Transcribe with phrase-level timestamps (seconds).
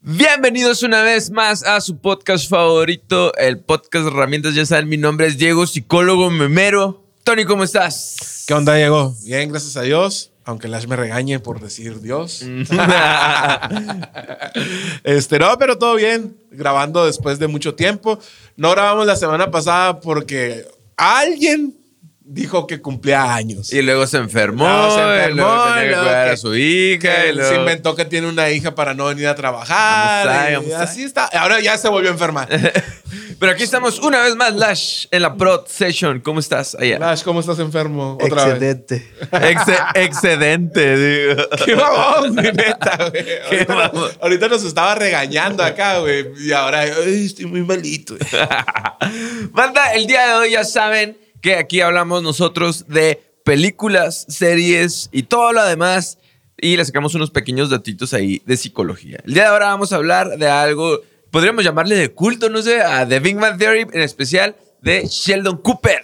[0.00, 4.54] Bienvenidos una vez más a su podcast favorito, el podcast de herramientas.
[4.54, 7.04] Ya saben, mi nombre es Diego, psicólogo memero.
[7.24, 8.44] Tony, ¿cómo estás?
[8.46, 9.14] ¿Qué onda, Diego?
[9.24, 10.32] Bien, gracias a Dios.
[10.44, 12.42] Aunque Lash me regañe por decir Dios.
[15.04, 16.36] este, no, pero todo bien.
[16.50, 18.18] Grabando después de mucho tiempo.
[18.56, 20.66] No grabamos la semana pasada porque
[20.96, 21.74] alguien
[22.26, 23.70] dijo que cumplía años.
[23.72, 26.98] Y luego se enfermó, No, se enfermó, y luego tenía que cuidar a su hija.
[27.22, 30.26] Que y luego- Se inventó que tiene una hija para no venir a trabajar.
[30.26, 31.26] Vamos a- y vamos a- así está.
[31.26, 32.48] Ahora ya se volvió a enfermar.
[33.38, 36.20] Pero aquí estamos una vez más, Lash, en la Prod Session.
[36.20, 36.98] ¿Cómo estás allá?
[36.98, 38.16] Lash, ¿cómo estás enfermo?
[38.22, 38.54] Otra vez.
[38.54, 39.06] Excelente.
[39.30, 41.42] Exce- excedente, digo.
[41.64, 43.24] Qué babón, güey, neta, güey.
[43.68, 46.26] Ahorita, ahorita nos estaba regañando acá, güey.
[46.40, 48.14] Y ahora, "Ay, estoy muy malito.
[49.50, 55.24] Banda, el día de hoy ya saben que aquí hablamos nosotros de películas, series y
[55.24, 56.18] todo lo demás.
[56.56, 59.18] Y le sacamos unos pequeños datitos ahí de psicología.
[59.26, 62.80] El día de ahora vamos a hablar de algo, podríamos llamarle de culto, no sé,
[62.80, 66.02] a The Big Bang Theory, en especial de Sheldon Cooper.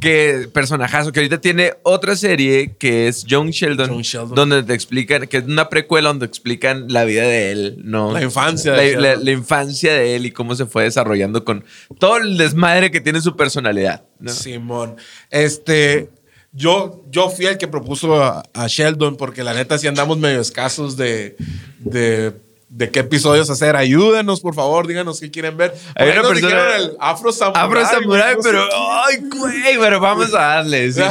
[0.00, 4.34] Que personajazo, que ahorita tiene otra serie que es Young Sheldon, Young Sheldon.
[4.34, 8.12] donde te explican, que es una precuela donde explican la vida de él, ¿no?
[8.12, 9.02] La infancia de La- Sheldon.
[9.02, 11.64] la- la infancia de él y cómo se fue desarrollando con
[11.98, 14.04] todo el desmadre que tiene su personalidad.
[14.20, 14.32] ¿no?
[14.32, 14.96] Simón.
[15.30, 16.10] Este,
[16.52, 20.40] yo, yo fui el que propuso a, a Sheldon porque la neta sí andamos medio
[20.40, 21.36] escasos de,
[21.78, 22.32] de,
[22.68, 23.76] de qué episodios hacer.
[23.76, 25.72] Ayúdenos, por favor, díganos qué quieren ver.
[25.94, 27.64] Hay una persona- el Afro Samurai.
[27.64, 28.68] Afro Samurai, no pero.
[29.04, 29.78] ¡Ay, güey!
[29.78, 30.86] Pero vamos a darle.
[30.86, 31.06] Éxito.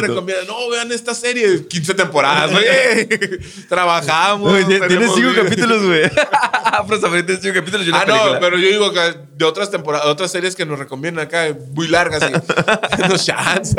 [0.00, 3.08] recomiendan, no, vean esta serie, 15 temporadas, güey.
[3.68, 4.52] Trabajamos.
[4.52, 5.42] Tiene tiene tenemos cinco vida.
[5.42, 6.04] capítulos, güey.
[6.64, 9.00] Afro Samurai tiene cinco capítulos y una Ah, no, pero yo digo que
[9.36, 13.74] de otras temporadas, otras series que nos recomiendan acá, muy largas, y nos chance.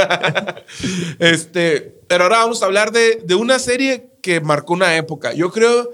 [1.20, 5.34] Este, pero ahora vamos a hablar de, de una serie que marcó una época.
[5.34, 5.92] Yo creo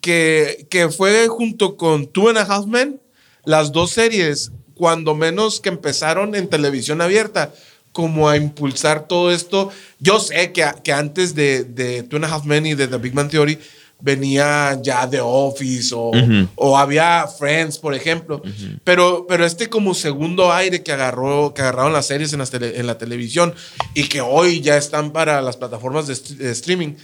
[0.00, 3.00] que, que fue junto con Two and a Half Men,
[3.44, 7.52] las dos series, cuando menos que empezaron en televisión abierta,
[7.92, 9.70] como a impulsar todo esto.
[10.00, 12.98] Yo sé que, que antes de, de Two and a Half Men y de The
[12.98, 13.58] Big Man Theory
[13.98, 16.10] venía ya The Office o,
[16.56, 18.42] o había Friends, por ejemplo.
[18.84, 22.78] pero, pero este como segundo aire que, agarró, que agarraron las series en, las tele-
[22.78, 23.54] en la televisión
[23.94, 26.94] y que hoy ya están para las plataformas de streaming,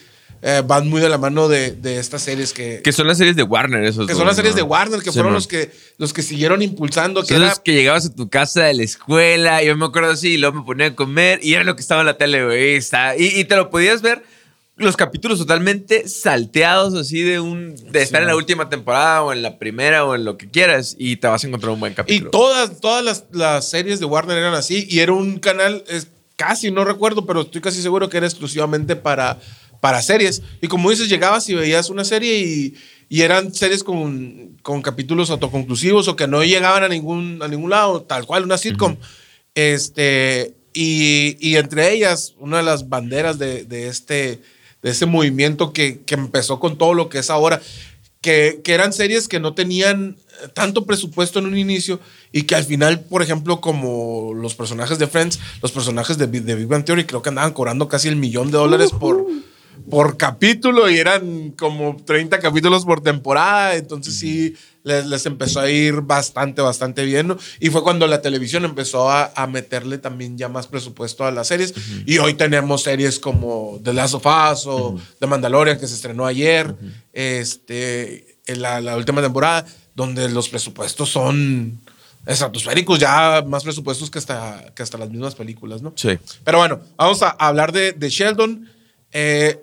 [0.42, 3.36] eh, van muy de la mano de, de estas series que, Que son las series
[3.36, 4.06] de Warner, esos.
[4.08, 4.56] que son las series ¿no?
[4.56, 5.36] de Warner, que Sí, fueron man.
[5.36, 7.22] los que, los que siguieron impulsando.
[7.22, 10.10] Que Son era, los que llegabas a tu casa de la escuela, yo me acuerdo
[10.10, 12.44] así, y luego me ponía a comer, y era lo que estaba en la tele,
[12.44, 12.76] güey.
[12.76, 14.22] y Y, y te lo podías ver
[14.76, 17.76] los capítulos totalmente salteados, así de un.
[17.92, 20.96] de estar en la última temporada, o en la primera, o en lo que quieras,
[20.98, 22.30] y te vas a encontrar un buen y capítulo.
[22.30, 24.86] todas, todas las, las series de Warner eran así.
[24.90, 28.96] Y era un canal, es, casi no recuerdo, pero estoy casi seguro que era exclusivamente
[28.96, 29.38] para,
[29.82, 30.42] para series.
[30.60, 32.74] Y como dices, llegabas y veías una serie y,
[33.08, 37.70] y eran series con, con capítulos autoconclusivos o que no llegaban a ningún, a ningún
[37.70, 38.96] lado, tal cual, una sitcom.
[39.56, 44.40] Este, y, y entre ellas, una de las banderas de, de este,
[44.82, 47.60] de ese movimiento que, que empezó con todo lo que es ahora,
[48.20, 51.98] que, que eran series que no tenían eh, tanto presupuesto en un inicio
[52.30, 56.54] y que al final, por ejemplo, como los personajes de Friends, los personajes de, de
[56.54, 59.26] Big Bang Theory, creo que andaban cobrando casi el millón de dólares por,
[59.90, 65.70] por capítulo y eran como 30 capítulos por temporada, entonces sí, les, les empezó a
[65.70, 67.36] ir bastante, bastante bien, ¿no?
[67.60, 71.48] Y fue cuando la televisión empezó a, a meterle también ya más presupuesto a las
[71.48, 71.74] series
[72.06, 76.26] y hoy tenemos series como The Last of Us o The Mandalorian que se estrenó
[76.26, 76.74] ayer,
[77.12, 81.80] este, en la, la última temporada, donde los presupuestos son
[82.26, 85.92] estratosféricos, ya más presupuestos que hasta, que hasta las mismas películas, ¿no?
[85.96, 86.18] Sí.
[86.44, 88.68] Pero bueno, vamos a hablar de, de Sheldon.
[89.12, 89.60] Eh,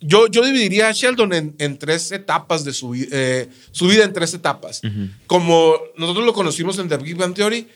[0.00, 4.12] yo, yo dividiría a Sheldon en, en tres etapas de su, eh, su vida, en
[4.12, 4.80] tres etapas.
[5.26, 7.68] Como nosotros lo conocimos en The Big Bang Theory,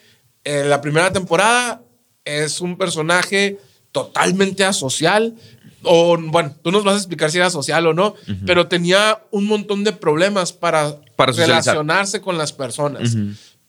[0.44, 1.82] en la primera temporada
[2.24, 3.58] es un personaje
[3.92, 5.34] totalmente asocial.
[5.82, 8.14] O, bueno, tú nos vas a explicar si era social o no,
[8.46, 13.14] pero tenía un montón de problemas para, Para relacionarse con las personas.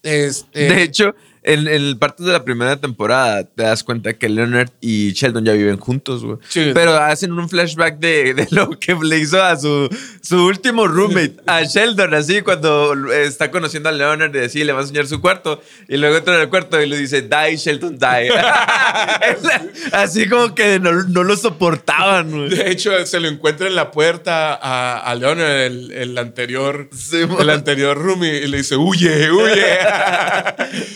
[0.01, 1.13] este, De hecho,
[1.45, 5.53] en el parte de la primera temporada te das cuenta que Leonard y Sheldon ya
[5.53, 6.37] viven juntos, güey.
[6.49, 6.71] Sí.
[6.73, 9.87] Pero hacen un flashback de, de lo que le hizo a su,
[10.21, 14.79] su último roommate, a Sheldon, así cuando está conociendo a Leonard y así le va
[14.79, 15.61] a enseñar su cuarto.
[15.87, 18.31] Y luego entra en el cuarto y le dice, die, Sheldon, die.
[19.91, 22.49] así como que no, no lo soportaban, güey.
[22.49, 27.17] De hecho, se lo encuentra en la puerta a, a Leonard, el, el anterior, Sí,
[27.39, 29.77] el anterior roomie, y le dice, huye, huye.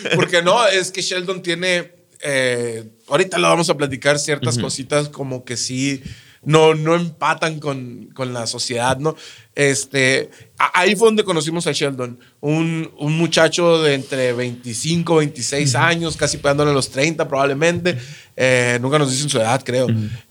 [0.15, 1.91] Porque no, es que Sheldon tiene,
[2.21, 6.01] eh, ahorita lo vamos a platicar, ciertas cositas como que sí
[6.43, 9.15] no, no empatan con, con la sociedad, ¿no?
[9.55, 16.15] Este, ahí fue donde conocimos a Sheldon, un, un muchacho de entre 25, 26 años,
[16.15, 17.97] casi pegándole a los 30 probablemente,
[18.37, 19.87] eh, nunca nos dicen su edad, creo,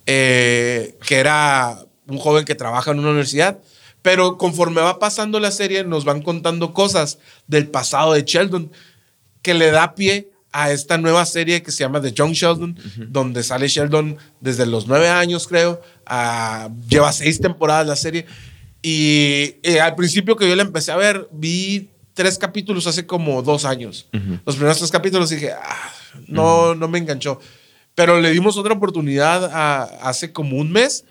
[0.07, 3.59] eh, que era un joven que trabaja en una universidad.
[4.01, 7.19] Pero conforme va pasando la serie, nos van contando cosas
[7.49, 8.71] del pasado de Sheldon
[9.43, 13.43] que le da pie a esta nueva serie que se llama The Young Sheldon, donde
[13.43, 15.81] sale Sheldon desde los nueve años, creo.
[16.89, 18.27] lleva seis temporadas la serie.
[18.83, 23.43] Y eh, al principio que yo la empecé a ver, vi tres capítulos hace como
[23.43, 24.09] dos años.
[24.45, 25.93] Los primeros tres capítulos dije, ah,
[26.27, 27.41] no, no me enganchó.
[27.95, 31.05] Pero le dimos otra oportunidad hace como un mes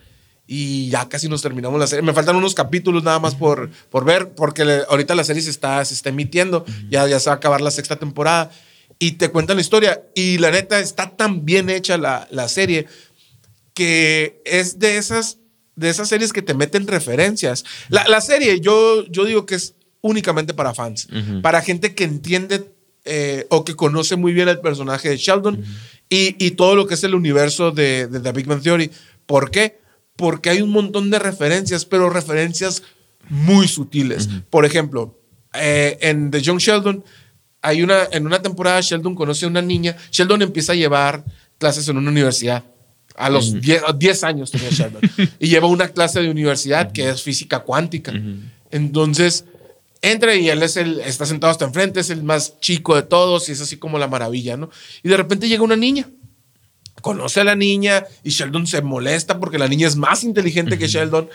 [0.47, 2.01] y ya casi nos terminamos la serie.
[2.01, 5.83] Me faltan unos capítulos nada más por, por ver, porque ahorita la serie se está,
[5.83, 8.49] se está emitiendo, ya, ya se va a acabar la sexta temporada
[8.97, 10.01] y te cuentan la historia.
[10.15, 12.87] Y la neta está tan bien hecha la, la serie
[13.73, 15.39] que es de esas,
[15.75, 17.65] de esas series que te meten referencias.
[17.89, 21.09] La, la serie yo, yo digo que es únicamente para fans,
[21.41, 22.71] para gente que entiende
[23.03, 25.63] eh, o que conoce muy bien el personaje de Sheldon
[26.09, 28.91] y, y, todo lo que es el universo de, de The Big Bang Theory.
[29.25, 29.79] ¿Por qué?
[30.17, 32.83] Porque hay un montón de referencias, pero referencias
[33.29, 34.27] muy sutiles.
[34.49, 35.21] Por ejemplo,
[35.53, 37.03] eh, en The Young Sheldon,
[37.61, 41.23] hay una, en una temporada Sheldon conoce a una niña, Sheldon empieza a llevar
[41.57, 42.63] clases en una universidad.
[43.15, 45.01] A los 10 años tenía Sheldon.
[45.39, 48.13] y lleva una clase de universidad que es física cuántica.
[48.69, 49.45] Entonces,
[50.01, 53.49] entra y él es el, está sentado hasta enfrente, es el más chico de todos
[53.49, 54.69] y es así como la maravilla, ¿no?
[55.03, 56.07] Y de repente llega una niña
[57.07, 60.89] conoce a la niña y Sheldon se molesta porque la niña es más inteligente que
[60.89, 61.29] Sheldon.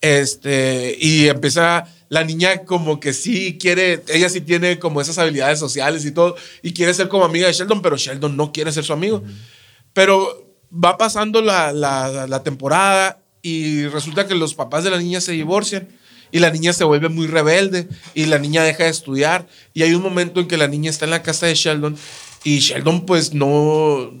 [0.00, 5.58] Este, y empieza la niña como que sí quiere, ella sí tiene como esas habilidades
[5.58, 8.84] sociales y todo, y quiere ser como amiga de Sheldon, pero Sheldon no quiere ser
[8.84, 9.24] su amigo.
[9.92, 15.20] Pero va pasando la, la, la, temporada y resulta que los papás de la niña
[15.20, 15.88] se divorcian
[16.30, 19.92] y la niña se vuelve muy rebelde y la niña deja de estudiar y hay
[19.94, 21.96] un momento en que la niña está en la casa de Sheldon
[22.44, 24.12] y Sheldon pues no,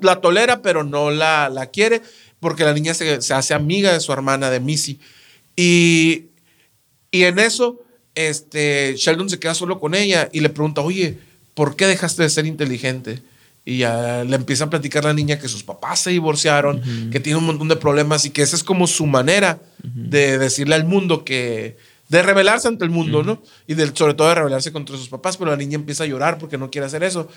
[0.00, 2.02] la, tolera, pero no la, la quiere
[2.40, 5.00] porque la niña se, hace amiga de su hermana, de Missy.
[5.56, 6.26] Y,
[7.10, 7.82] y en eso,
[8.14, 11.18] este, Sheldon se queda solo con ella y le pregunta, oye,
[11.54, 13.22] ¿por qué dejaste de ser inteligente?
[13.64, 17.38] Y ya le empieza a platicar la niña que sus papás se divorciaron, que tiene
[17.38, 21.24] un montón de problemas y que esa es como su manera de decirle al mundo
[21.24, 21.76] que,
[22.08, 23.42] de rebelarse ante el mundo, ¿no?
[23.66, 26.58] Y sobre todo de rebelarse contra sus papás, pero la niña empieza a llorar porque
[26.58, 27.28] no quiere hacer eso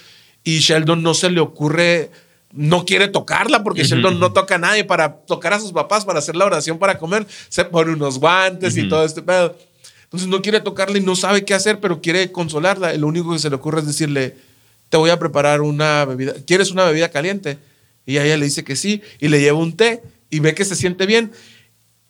[0.43, 2.11] y Sheldon no se le ocurre,
[2.51, 6.19] no quiere tocarla porque Sheldon no toca a nadie para tocar a sus papás, para
[6.19, 9.55] hacer la oración para comer, se pone unos guantes y todo este pedo.
[10.03, 12.93] Entonces no quiere tocarla y no sabe qué hacer, pero quiere consolarla.
[12.95, 14.35] lo único que se le ocurre es decirle,
[14.89, 17.59] te voy a preparar una bebida, ¿quieres una bebida caliente?
[18.07, 20.01] Y ella le dice que sí y le lleva un té
[20.31, 21.31] y ve que se siente bien.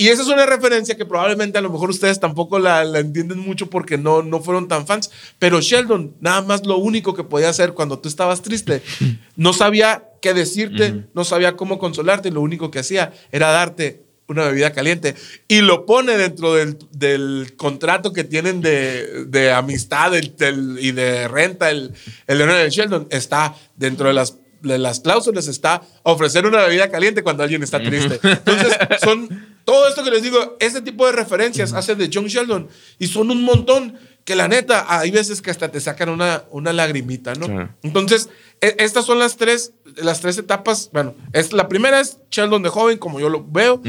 [0.02, 3.70] Y esa es una referencia que probablemente a lo mejor ustedes tampoco la, entienden mucho
[3.70, 5.12] porque no, no fueron tan fans.
[5.40, 8.82] Pero Sheldon, nada más lo único que podía hacer cuando tú estabas triste,
[9.36, 12.32] no sabía qué decirte, no sabía cómo consolarte.
[12.32, 15.16] Lo único que hacía era darte una bebida caliente.
[15.50, 21.72] Y lo pone dentro del, del contrato que tienen de, de amistad y de renta.
[21.72, 21.94] El,
[22.28, 27.24] el de Sheldon está dentro de las de las cláusulas está ofrecer una bebida caliente
[27.24, 28.20] cuando alguien está triste.
[28.24, 32.70] Entonces, son todo esto que les digo, ese tipo de referencias hace de John Sheldon
[32.98, 36.74] y son un montón que la neta, hay veces que hasta te sacan una, una
[36.74, 37.70] lagrimita, ¿no?
[37.84, 38.30] Entonces,
[38.62, 40.90] e, estas son las tres, las tres etapas.
[40.92, 43.80] Bueno, es, la primera es Sheldon de joven, como yo lo veo.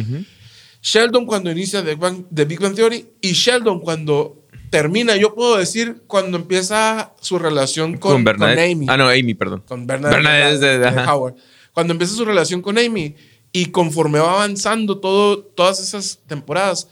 [0.83, 1.97] Sheldon cuando inicia The,
[2.35, 7.97] The Big Bang Theory y Sheldon cuando termina, yo puedo decir, cuando empieza su relación
[7.97, 8.85] con, con, Amy.
[8.87, 9.63] Ah, no, Amy, perdón.
[9.67, 11.37] Con Bernadette, de, Howard.
[11.73, 13.17] Cuando empieza su relación con Amy
[13.53, 16.89] y conforme va avanzando todo, todas esas temporadas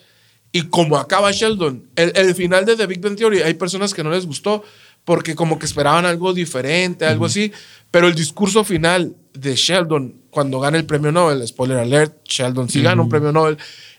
[0.51, 4.11] y como acaba Sheldon, el, final de The Big Bang Theory, hay personas que no
[4.11, 4.65] les gustó
[5.05, 7.53] porque como que esperaban algo diferente, algo así,
[7.91, 12.83] pero el discurso final de Sheldon cuando gana el premio Nobel, spoiler alert, Sheldon sí
[12.83, 13.59] gana un premio Nobel,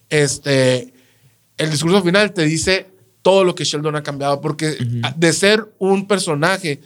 [0.09, 0.93] este,
[1.57, 2.87] el discurso final te dice
[3.21, 4.77] todo lo que Sheldon ha cambiado, porque
[5.15, 6.79] de ser un personaje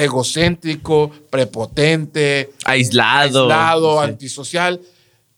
[0.00, 4.80] egocéntrico, prepotente, aislado, aislado antisocial,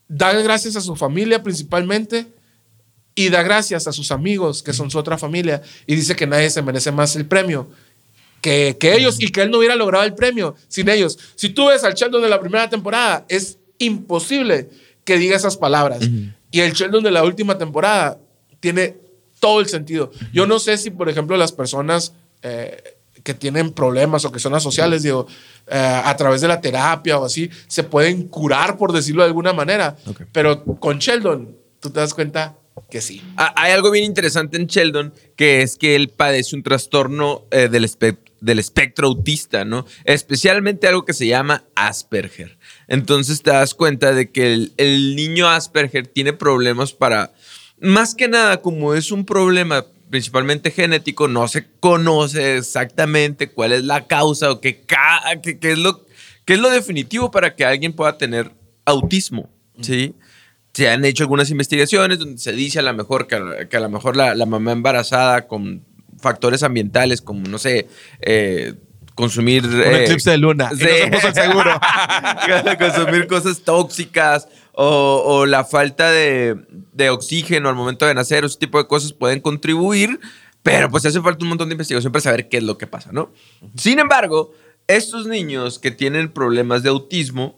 [0.08, 2.26] da gracias a su familia principalmente
[3.14, 6.48] y da gracias a sus amigos, que son su otra familia, y dice que nadie
[6.48, 7.68] se merece más el premio.
[8.40, 11.16] Que, que ellos y que él no hubiera logrado el premio sin ellos.
[11.36, 14.68] Si tú ves al Sheldon de la primera temporada, es imposible
[15.04, 16.00] que diga esas palabras.
[16.50, 18.18] Y el Sheldon de la última temporada
[18.58, 18.96] tiene
[19.38, 20.10] todo el sentido.
[20.32, 24.54] Yo no sé si, por ejemplo, las personas eh, que tienen problemas o que son
[24.54, 25.26] asociales, digo,
[25.68, 29.52] eh, a través de la terapia o así, se pueden curar, por decirlo de alguna
[29.52, 29.96] manera.
[30.32, 32.56] Pero con Sheldon, tú te das cuenta
[32.90, 33.22] que sí.
[33.36, 37.68] Ah, Hay algo bien interesante en Sheldon, que es que él padece un trastorno eh,
[37.68, 39.84] del, espe- del espectro autista, ¿no?
[40.04, 42.58] Especialmente algo que se llama Asperger.
[42.88, 47.32] Entonces te das cuenta de que el, el niño Asperger tiene problemas para,
[47.78, 53.82] más que nada, como es un problema principalmente genético, no se conoce exactamente cuál es
[53.84, 56.04] la causa o qué, ca- qué- qué es, lo,
[56.44, 58.50] qué es lo definitivo para que alguien pueda tener
[58.84, 59.48] autismo,
[59.80, 60.14] ¿sí?
[60.74, 63.88] Se han hecho algunas investigaciones donde se dice a lo mejor que, que a lo
[63.88, 65.82] mejor la, la mamá embarazada con
[66.18, 67.88] factores ambientales como, no sé,
[68.20, 68.74] eh,
[69.14, 69.64] consumir...
[69.64, 70.70] Un eh, eclipse de luna.
[70.72, 71.80] Y no se puso el seguro.
[72.78, 76.56] consumir cosas tóxicas o, o la falta de,
[76.92, 80.18] de oxígeno al momento de nacer, ese tipo de cosas pueden contribuir,
[80.62, 83.10] pero pues hace falta un montón de investigación para saber qué es lo que pasa,
[83.12, 83.32] ¿no?
[83.76, 84.52] Sin embargo,
[84.86, 87.56] estos niños que tienen problemas de autismo,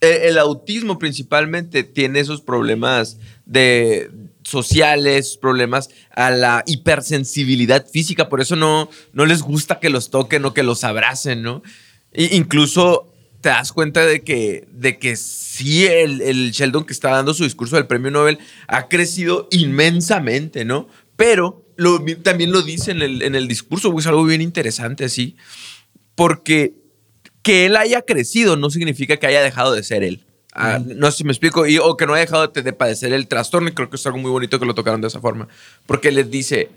[0.00, 4.10] eh, el autismo principalmente tiene esos problemas de
[4.46, 10.44] sociales, problemas a la hipersensibilidad física, por eso no, no les gusta que los toquen
[10.44, 11.62] o que los abracen, ¿no?
[12.14, 17.10] I- incluso te das cuenta de que, de que sí, el, el Sheldon que está
[17.10, 18.38] dando su discurso del premio Nobel
[18.68, 20.88] ha crecido inmensamente, ¿no?
[21.16, 21.64] Pero
[22.22, 25.36] también lo dice en el, en el discurso, es algo bien interesante así,
[26.14, 26.74] porque
[27.42, 30.24] que él haya crecido no significa que haya dejado de ser él.
[30.58, 33.12] Ah, no sé si me explico, y, o que no haya dejado de, de padecer
[33.12, 35.48] el trastorno, y creo que es algo muy bonito que lo tocaron de esa forma,
[35.84, 36.70] porque les dice,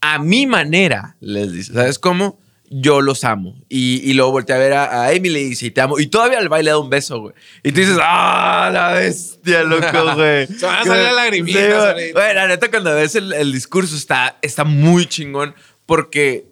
[0.00, 2.38] a mi manera, les dice, ¿sabes cómo?
[2.70, 3.54] Yo los amo.
[3.68, 6.00] Y, y luego voltea a ver a, a Amy y le dice, te amo.
[6.00, 7.34] Y todavía al baile da un beso, güey.
[7.62, 10.46] Y tú dices, ¡ah, la bestia, loco, güey!
[10.46, 12.12] Se van a salir las lagrimitas Sí.
[12.12, 15.54] Güey, la neta, cuando ves el, el discurso está, está muy chingón,
[15.84, 16.46] porque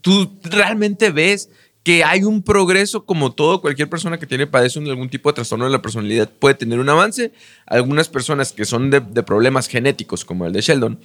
[0.00, 1.50] tú realmente ves
[1.82, 5.34] que hay un progreso como todo, cualquier persona que tiene padece un- algún tipo de
[5.36, 7.32] trastorno de la personalidad puede tener un avance.
[7.66, 11.00] Algunas personas que son de, de problemas genéticos, como el de Sheldon,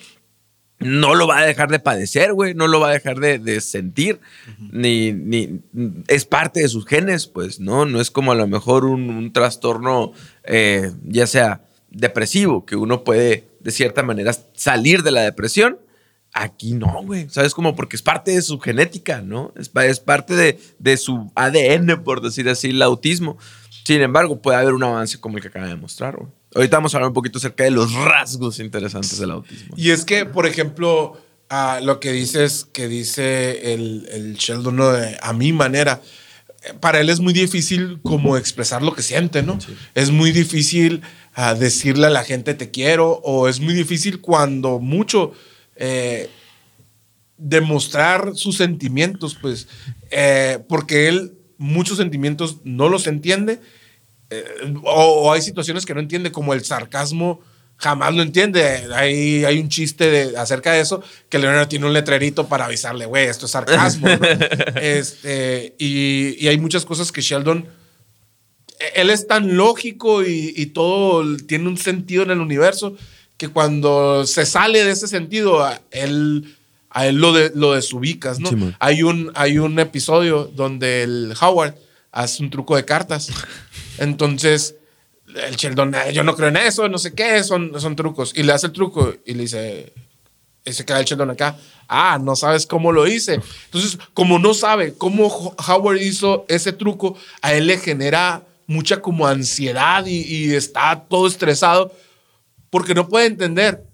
[0.79, 3.61] no lo va a dejar de padecer, güey, no lo va a dejar de, de
[3.61, 4.19] sentir,
[4.59, 5.61] ni, ni
[6.09, 7.85] es parte de sus genes, pues, ¿no?
[7.85, 10.11] No es como a lo mejor un, un trastorno,
[10.43, 15.77] eh, ya sea depresivo, que uno puede de cierta manera salir de la depresión.
[16.37, 17.53] Aquí no, güey, ¿sabes?
[17.53, 19.53] Como porque es parte de su genética, ¿no?
[19.57, 23.37] Es, pa- es parte de, de su ADN, por decir así, el autismo.
[23.85, 26.27] Sin embargo, puede haber un avance como el que acaba de mostrar, güey.
[26.53, 29.75] Ahorita vamos a hablar un poquito acerca de los rasgos interesantes del autismo.
[29.77, 31.17] Y es que, por ejemplo,
[31.81, 34.91] lo que dices, que dice el, el Sheldon, ¿no?
[34.91, 36.01] De, a mi manera,
[36.81, 39.57] para él es muy difícil como expresar lo que siente, ¿no?
[39.93, 41.01] Es muy difícil
[41.33, 45.31] ah, decirle a la gente te quiero o es muy difícil cuando mucho
[45.75, 46.29] eh,
[47.37, 49.67] demostrar sus sentimientos, pues,
[50.11, 53.59] eh, porque él muchos sentimientos no los entiende
[54.29, 54.43] eh,
[54.83, 54.89] o,
[55.23, 57.41] o hay situaciones que no entiende, como el sarcasmo,
[57.77, 58.63] jamás lo entiende.
[58.93, 63.05] Hay, hay un chiste de- acerca de eso, que Leonardo tiene un letrerito para avisarle,
[63.05, 64.07] güey, esto es sarcasmo.
[64.07, 64.15] ¿no?
[64.81, 67.67] este, y, y hay muchas cosas que Sheldon,
[68.79, 72.97] e, él es tan lógico y, y todo tiene un sentido en el universo,
[73.37, 76.55] que cuando se sale de ese sentido, a él...
[76.97, 78.47] A él lo, de, lo desubicas, ¿no?
[78.79, 81.75] Hay, un, hay un episodio donde el Howard
[82.13, 83.31] hace un truco de cartas.
[83.97, 84.75] Entonces,
[85.45, 88.31] el Sheldon, "Eh, yo no creo en eso, no sé qué, son, son trucos.
[88.35, 89.91] Y le hace el truco y le dice,
[90.63, 91.57] y se queda el Sheldon acá,
[91.89, 93.41] ah, no sabes cómo lo hice.
[93.65, 99.01] Entonces, como no sabe cómo Ho- Howard hizo ese truco, a él le genera mucha
[99.01, 101.91] como ansiedad y, y está todo estresado
[102.75, 103.85] porque no puede entender.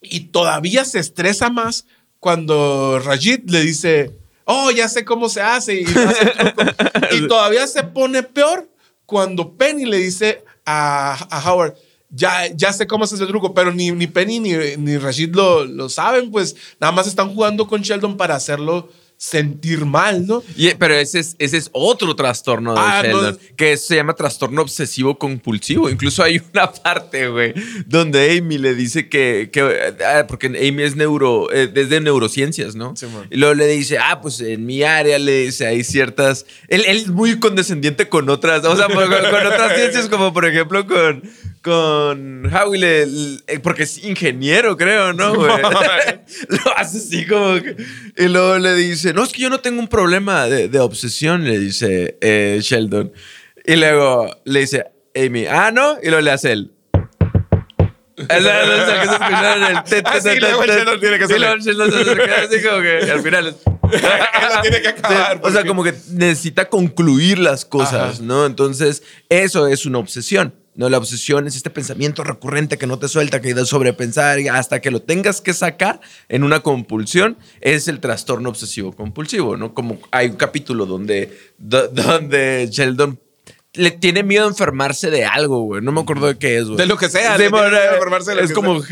[0.00, 1.86] Y todavía se estresa más
[2.20, 4.12] cuando Rajit le dice,
[4.44, 5.80] oh, ya sé cómo se hace.
[5.80, 8.70] Y, hace todavía se pone peor
[9.06, 11.74] cuando Penny le dice a, a Howard,
[12.08, 15.34] ya, ya sé cómo se hace el truco, pero ni, ni Penny ni, ni Rashid
[15.34, 20.42] lo, lo saben, pues nada más están jugando con Sheldon para hacerlo sentir mal, ¿no?
[20.56, 23.56] Y- pero ese es, ese es otro trastorno de Ah, Sheldon, no.
[23.56, 25.88] que se llama trastorno obsesivo compulsivo.
[25.88, 27.54] Incluso hay una parte, güey,
[27.86, 29.62] donde Amy le dice que, que
[30.04, 32.94] ah, porque Amy es neuro, eh, es de neurociencias, ¿no?
[32.94, 36.84] Sí, y luego le dice, ah, pues en mi área le dice, hay ciertas, él,
[36.86, 40.86] él es muy condescendiente con otras, o sea, con, con otras ciencias, como por ejemplo
[40.86, 41.22] con,
[41.62, 45.50] con Howie, le- le- porque es ingeniero, creo, ¿no, güey?
[46.48, 47.76] Lo hace así como que...
[48.18, 51.44] Y luego le dice, no, es que yo no tengo un problema de, de obsesión,
[51.44, 53.12] le dice eh, Sheldon.
[53.64, 55.96] Y luego le dice Amy, ah, ¿no?
[56.02, 56.72] Y luego le hace él.
[58.30, 58.36] Ah,
[63.10, 63.56] al final es...
[64.62, 65.40] Tiene que acabar.
[65.42, 68.22] o sea, como que necesita concluir las cosas, Ajá.
[68.22, 68.46] ¿no?
[68.46, 70.54] Entonces, eso es una obsesión.
[70.76, 74.48] No, la obsesión es este pensamiento recurrente que no te suelta, que de sobrepensar y
[74.48, 79.72] hasta que lo tengas que sacar en una compulsión, es el trastorno obsesivo compulsivo, ¿no?
[79.74, 83.18] Como hay un capítulo donde, do- donde Sheldon
[83.74, 85.82] le tiene miedo a enfermarse de algo, güey.
[85.82, 86.76] No me acuerdo de qué es, güey.
[86.78, 87.36] De lo que sea,
[87.94, 88.82] enfermarse de lo es que como,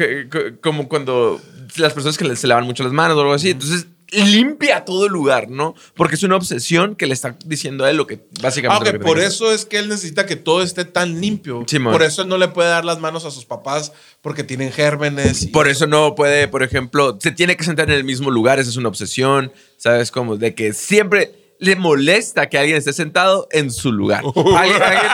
[0.60, 1.40] como cuando
[1.76, 3.50] las personas que se lavan mucho las manos o algo así.
[3.50, 5.74] Entonces limpia todo el lugar, ¿no?
[5.94, 8.74] Porque es una obsesión que le está diciendo a él lo que básicamente.
[8.76, 11.64] Aunque lo que por eso es que él necesita que todo esté tan limpio.
[11.66, 13.92] Sí, por eso él no le puede dar las manos a sus papás
[14.22, 15.42] porque tienen gérmenes.
[15.42, 18.58] y- Por eso no puede, por ejemplo, se tiene que sentar en el mismo lugar,
[18.58, 20.10] esa es una obsesión, ¿sabes?
[20.10, 24.22] Como de que siempre le molesta que alguien esté sentado en su lugar.
[24.34, 25.10] Alguien- alguien-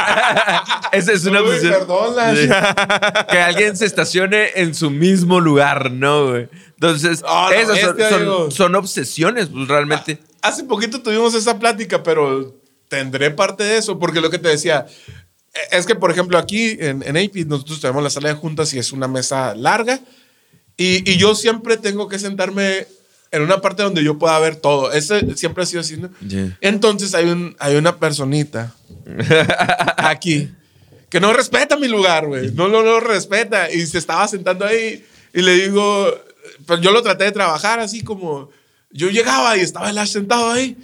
[0.92, 1.72] esa es una Uy, obsesión.
[1.74, 2.14] perdón.
[3.30, 6.48] Que alguien se estacione en su mismo lugar, ¿no, güey?
[6.80, 8.50] Entonces, Ah, no, esas son, este, son- amigo.
[8.50, 10.18] son obsesiones, pues realmente.
[10.40, 12.56] Hace poquito tuvimos esa plática, pero
[12.88, 14.86] tendré parte de eso, porque lo que te decía,
[15.52, 18.72] e, es que, por ejemplo, aquí en, en AP nosotros tenemos la sala de juntas
[18.72, 20.00] y es una mesa larga,
[20.78, 22.86] y, y yo siempre tengo que sentarme
[23.30, 24.90] en una parte donde yo pueda ver todo.
[24.92, 26.08] Ese siempre ha sido así, ¿no?
[26.26, 26.56] Yeah.
[26.62, 28.74] Entonces hay, un, hay una personita
[29.98, 30.50] aquí
[31.10, 32.50] que no respeta mi lugar, güey.
[32.52, 33.70] No lo no, respeta.
[33.70, 36.12] Y se estaba sentando ahí y le digo,
[36.66, 38.50] pues yo lo traté de trabajar así como
[38.90, 40.76] yo llegaba y estaba el Ash sentado ahí.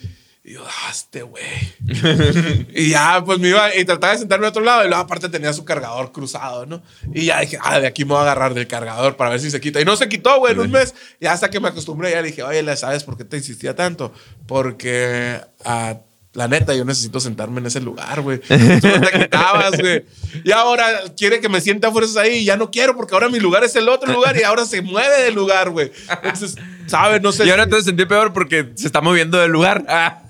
[0.45, 1.43] Y yo, ah, este güey.
[2.73, 4.85] y ya, pues me iba y trataba de sentarme a otro lado.
[4.85, 6.85] Y luego, aparte, tenía su cargador cruzado, ¿no?
[7.13, 9.51] Y ya dije, ah, de aquí me voy a agarrar del cargador para ver si
[9.51, 9.81] se quita.
[9.81, 10.95] Y no se quitó, güey, en un mes.
[11.19, 13.75] Y hasta que me acostumbré, ya le dije, oye, ¿le ¿sabes por qué te insistía
[13.75, 14.13] tanto?
[14.47, 15.99] Porque, ah,
[16.37, 18.41] la neta, yo necesito sentarme en ese lugar, güey.
[18.41, 20.05] Te quitabas, güey.
[20.45, 20.85] Y ahora
[21.17, 22.37] quiere que me sienta fuerzas ahí.
[22.41, 24.83] Y ya no quiero porque ahora mi lugar es el otro lugar y ahora se
[24.83, 25.91] mueve del lugar, güey.
[26.23, 27.23] Entonces, ¿sabes?
[27.23, 27.47] No sé.
[27.47, 29.87] Y ahora te sentí peor porque se está moviendo del lugar.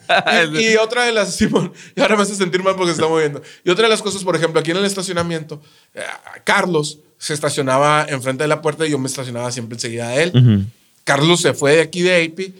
[0.55, 3.09] y, y otra de las, Simón, y ahora me hace sentir mal porque se está
[3.09, 3.43] moviendo.
[3.65, 5.61] Y otra de las cosas, por ejemplo, aquí en el estacionamiento,
[5.93, 6.03] eh,
[6.45, 10.67] Carlos se estacionaba enfrente de la puerta y yo me estacionaba siempre enseguida de él.
[11.03, 12.55] Carlos se fue de aquí de AP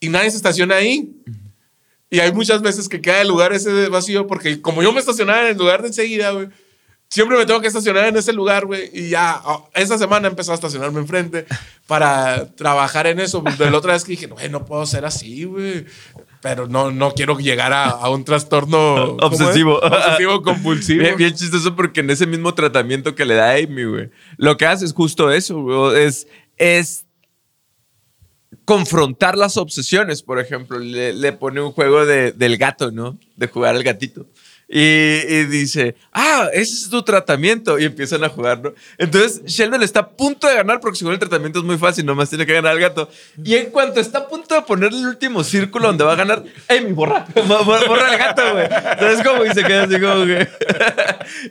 [0.00, 1.14] y nadie se estaciona ahí.
[2.10, 5.42] Y hay muchas veces que queda el lugar ese vacío porque como yo me estacionaba
[5.42, 6.48] en el lugar de enseguida, güey,
[7.08, 8.90] siempre me tengo que estacionar en ese lugar, güey.
[8.92, 11.46] Y ya, oh, esa semana empezó a estacionarme enfrente
[11.86, 13.42] para trabajar en eso.
[13.58, 15.86] De la otra vez que dije, güey, no puedo ser así, güey.
[16.40, 19.16] Pero no, no quiero llegar a, a un trastorno.
[19.20, 19.78] Obsesivo.
[19.78, 21.02] Obsesivo compulsivo.
[21.02, 24.66] Bien, bien chistoso porque en ese mismo tratamiento que le da Amy, güey, lo que
[24.66, 26.04] hace es justo eso, güey.
[26.04, 27.07] Es, es
[28.64, 30.78] confrontar las obsesiones, por ejemplo.
[30.78, 33.18] Le, pone un juego de, del gato, ¿no?
[33.36, 34.26] De jugar al gatito.
[34.70, 37.78] Y, y dice, ah, ese es tu tratamiento.
[37.78, 38.74] Y empiezan a jugar, ¿no?
[38.98, 42.28] Entonces Sheldon está a punto de ganar porque según el tratamiento es muy fácil, nomás
[42.28, 43.08] tiene que ganar al gato.
[43.42, 46.44] Y en cuanto está a punto de ponerle el último círculo donde va a ganar,
[46.68, 47.26] ¡Ey, mi borra!
[47.34, 48.68] Borra al gato, güey.
[48.68, 49.44] ¿Sabes cómo?
[49.46, 50.48] Y se queda así como que...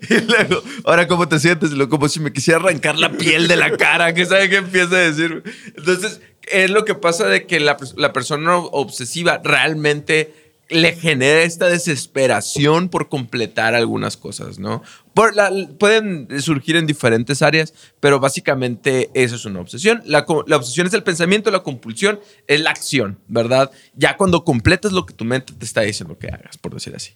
[0.15, 1.71] y luego, ahora, ¿cómo te sientes?
[1.89, 4.99] Como si me quisiera arrancar la piel de la cara, que sabe qué empieza a
[4.99, 5.43] decir.
[5.75, 11.67] Entonces, es lo que pasa de que la, la persona obsesiva realmente le genera esta
[11.67, 14.84] desesperación por completar algunas cosas, ¿no?
[15.13, 20.01] Por la- pueden surgir en diferentes áreas, pero básicamente eso es una obsesión.
[20.06, 23.71] La, la obsesión es el pensamiento, la compulsión es la acción, ¿verdad?
[23.95, 27.13] Ya cuando completas lo que tu mente te está diciendo que hagas, por decir así.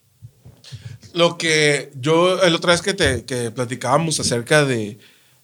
[1.13, 4.97] Lo que yo, el otra vez que, te, que platicábamos acerca de,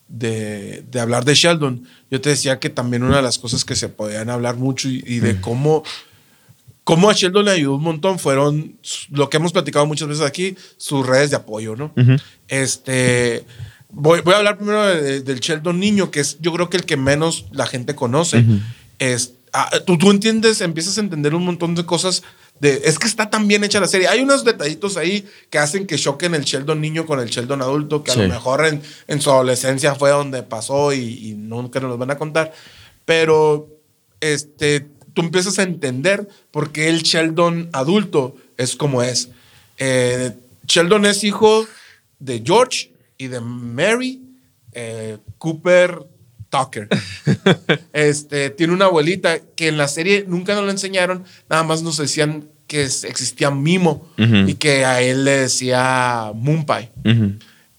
[0.08, 3.76] de, de hablar de Sheldon, yo te decía que también una de las cosas que
[3.76, 5.84] se podían hablar mucho y, y de cómo,
[6.88, 8.78] cómo a Sheldon le ayudó un montón fueron
[9.10, 11.92] lo que hemos platicado muchas veces aquí, sus redes de apoyo, ¿no?
[12.48, 13.44] Este.
[13.90, 16.86] Voy, voy a hablar primero de- del Sheldon niño, que es yo creo que el
[16.86, 18.44] que menos la gente conoce.
[19.00, 22.24] es, ah, tú, tú entiendes, empiezas a entender un montón de cosas.
[22.62, 24.08] De, es que está tan bien hecha la serie.
[24.08, 28.02] Hay unos detallitos ahí que hacen que choquen el Sheldon niño con el Sheldon adulto,
[28.04, 28.22] que a Sí.
[28.22, 32.12] lo mejor en, en su adolescencia fue donde pasó y, y nunca nos los van
[32.12, 32.54] a contar.
[33.06, 33.68] Pero
[34.22, 34.88] este,
[35.18, 39.30] tú empiezas a entender por qué el Sheldon adulto es como es.
[39.80, 40.32] Eh,
[40.68, 41.66] Sheldon es hijo
[42.20, 44.22] de George y de Mary
[44.74, 46.06] eh, Cooper
[46.52, 46.88] Tucker.
[47.94, 51.98] este, tiene una abuelita que en la serie nunca nos lo enseñaron, nada más nos
[51.98, 56.92] decían que existía Mimo y que a él le decía Moonpie.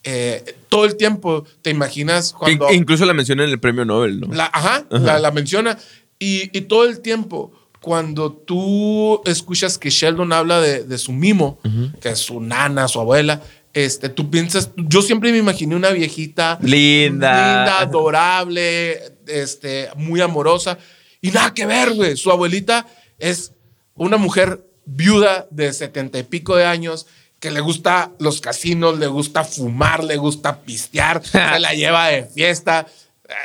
[0.03, 2.68] Eh, todo el tiempo te imaginas cuando...
[2.72, 4.35] In- incluso la menciona en el premio Nobel, ¿no?
[4.35, 5.79] La, ajá, La, la menciona.
[6.18, 11.59] Y, y todo el tiempo, cuando tú escuchas que Sheldon habla de, de su mimo,
[12.00, 16.59] que es su nana, su abuela, este, tú piensas, yo siempre me imaginé una viejita
[16.62, 17.31] Linda.
[17.31, 20.78] linda, adorable, este, muy amorosa.
[21.20, 22.16] Y nada que ver, güey.
[22.16, 22.87] Su abuelita
[23.18, 23.52] es
[23.94, 27.07] una mujer viuda de setenta y pico de años
[27.40, 32.24] que le gusta los casinos, le gusta fumar, le gusta pistear, se la lleva de
[32.24, 32.87] fiesta.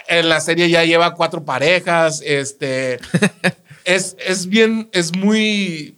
[0.07, 2.21] En la serie ya lleva cuatro parejas.
[2.25, 2.99] Este
[3.85, 5.95] es, es bien, es muy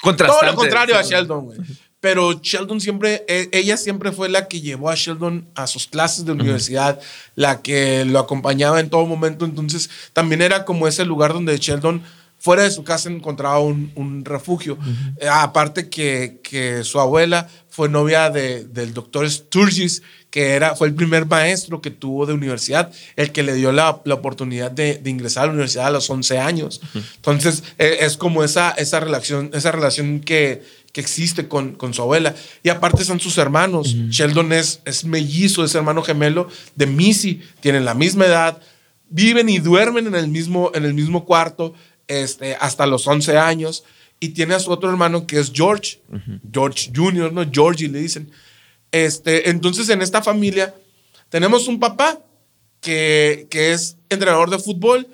[0.00, 0.40] Contrastante.
[0.46, 1.02] todo lo contrario a.
[1.02, 1.58] Sheldon, güey.
[2.00, 6.24] Pero Sheldon siempre, e- ella siempre fue la que llevó a Sheldon a sus clases
[6.24, 7.00] de universidad,
[7.36, 9.44] la que lo acompañaba en todo momento.
[9.44, 12.02] Entonces, también era como ese lugar donde Sheldon,
[12.42, 14.76] fuera de su casa, encontraba un, un refugio.
[15.20, 20.88] Eh, aparte que, que su abuela fue novia de- del doctor Sturgis, que era, fue
[20.88, 24.96] el primer maestro que tuvo de universidad, el que le dio la, la oportunidad de,
[24.98, 26.80] de ingresar a la universidad a los 11 años.
[27.16, 32.02] Entonces, eh, es como esa, esa relación, esa relación que, que existe con, con su
[32.02, 32.34] abuela.
[32.64, 33.94] Y aparte son sus hermanos.
[34.10, 38.60] Sheldon es, es mellizo, es hermano gemelo de Missy, tienen la misma edad,
[39.10, 41.74] viven y duermen en el mismo, en el mismo cuarto
[42.08, 43.84] este, hasta los 11 años.
[44.20, 46.00] Y tiene a su otro hermano que es George,
[46.52, 47.44] George Jr., ¿no?
[47.50, 48.30] Georgie le dicen.
[48.92, 50.74] Este, entonces, en esta familia
[51.28, 52.20] tenemos un papá
[52.80, 55.08] que, que es entrenador de fútbol,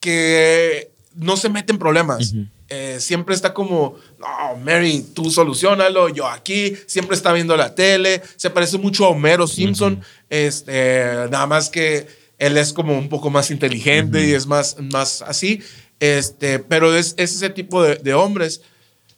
[0.00, 2.34] que no se mete en problemas.
[2.70, 8.22] Eh, siempre está como, no, Mary, tú solucionalo, yo aquí, siempre está viendo la tele,
[8.36, 12.06] se parece mucho a Homero Simpson, este, nada más que
[12.36, 15.62] él es como un poco más inteligente y es más, más así,
[16.00, 18.62] este, pero es, es ese tipo de, de hombres.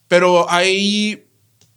[0.08, 1.24] Pero ahí,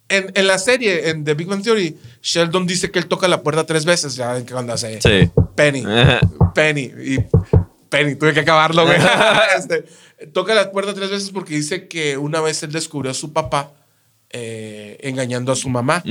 [0.08, 3.42] en, en la serie, en The Big Bang Theory, Sheldon dice que él toca la
[3.42, 5.30] puerta tres veces, ya ven cuando hace Sí.
[5.54, 5.84] Penny.
[6.54, 7.18] Penny, y
[7.88, 8.98] Penny, tuve que acabarlo, güey.
[9.58, 9.84] Este,
[10.32, 13.72] toca la puerta tres veces porque dice que una vez él descubrió a su papá
[14.30, 16.02] eh, engañando a su mamá.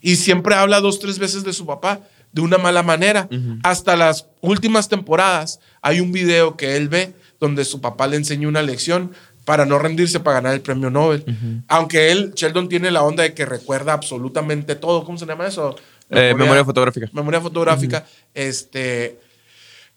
[0.00, 2.00] Y siempre habla dos, tres veces de su papá
[2.32, 3.28] de una mala manera.
[3.62, 8.48] Hasta las últimas temporadas hay un video que él ve donde su papá le enseña
[8.48, 9.12] una lección
[9.44, 11.24] para no rendirse para ganar el premio Nobel.
[11.68, 15.04] Aunque él, Sheldon, tiene la onda de que recuerda absolutamente todo.
[15.04, 15.74] ¿Cómo se llama eso?
[16.10, 17.08] Eh, memoria fotográfica.
[17.12, 18.04] Memoria fotográfica.
[18.34, 19.18] Este.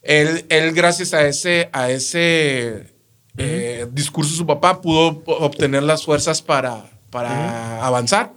[0.01, 2.93] Él, él, gracias a ese, a ese
[3.37, 8.33] eh, discurso de su papá, pudo obtener las fuerzas para, para avanzar.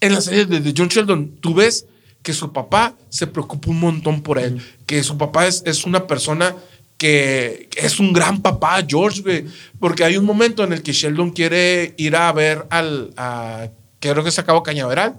[0.00, 1.86] En la serie de, de John Sheldon, tú ves
[2.22, 6.06] que su papá se preocupa un montón por él, que su papá es, es una
[6.06, 6.56] persona
[6.98, 9.44] que, es un gran papá, George, güey,
[9.80, 13.68] porque hay un momento en el que Sheldon quiere ir a ver al, a,
[14.00, 15.16] creo que se acabó Cañaveral,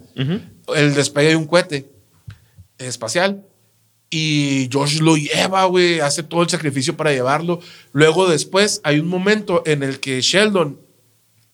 [0.76, 1.90] el despegue de un cohete
[2.78, 3.44] espacial.
[4.10, 7.60] Y George lo lleva, güey, hace todo el sacrificio para llevarlo.
[7.92, 10.80] Luego después hay un momento en el que Sheldon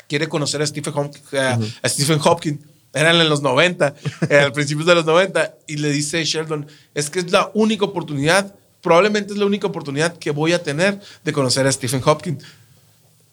[0.08, 0.94] quiere conocer a Stephen,
[1.40, 2.60] a- a Stephen Hopkins.
[2.94, 3.96] Eran en los 90,
[4.30, 5.56] eh, al principios de los 90.
[5.68, 10.18] Y le dice Sheldon, es que es la única oportunidad, probablemente es la única oportunidad
[10.18, 12.44] que voy a tener de conocer a Stephen Hopkins.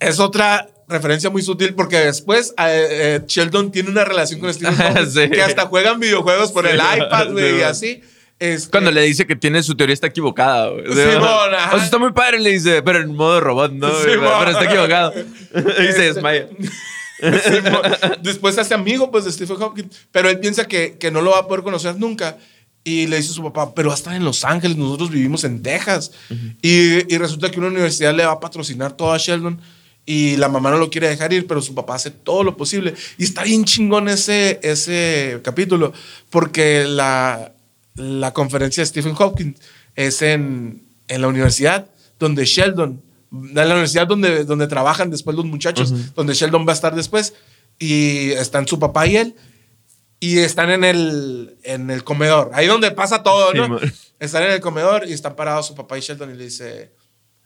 [0.01, 4.75] Es otra referencia muy sutil porque después eh, eh, Sheldon tiene una relación con Stephen
[4.81, 5.29] Hopkins Sí.
[5.31, 8.03] que hasta juegan videojuegos por Sí, el iPad, güey, sí, y así.
[8.39, 10.69] Este, Cuando le dice que tiene su teoría está equivocada.
[10.69, 10.87] güey.
[10.87, 11.71] O sea, Simón, o ajá.
[11.77, 13.89] sea, está muy padre, le dice, pero en modo robot, ¿no?
[14.01, 14.31] Simón.
[14.39, 15.13] pero está equivocado.
[15.81, 16.47] y se desmaya.
[17.19, 17.83] Simón.
[18.23, 21.39] Después hace amigo pues, de Stephen Hopkins, pero él piensa que, que no lo va
[21.41, 22.37] a poder conocer nunca.
[22.89, 26.11] Y le dice a su papá, pero hasta en Los Ángeles, nosotros vivimos en Texas.
[26.63, 29.61] y, y resulta que una universidad le va a patrocinar todo a Sheldon
[30.07, 32.95] y la mamá no lo quiere dejar ir, pero su papá hace todo lo posible.
[33.19, 35.93] Y está bien chingón ese, ese capítulo,
[36.31, 37.53] porque la,
[37.95, 39.61] la conferencia de Stephen Hopkins
[39.95, 45.45] es en, en la universidad donde Sheldon, en la universidad donde, donde trabajan después los
[45.45, 47.35] muchachos, donde Sheldon va a estar después,
[47.79, 49.35] y están su papá y él,
[50.21, 53.79] y están en el, en el comedor, ahí donde pasa todo, ¿no?
[53.79, 56.91] Sí, están en el comedor y están parados su papá y Sheldon y le dice,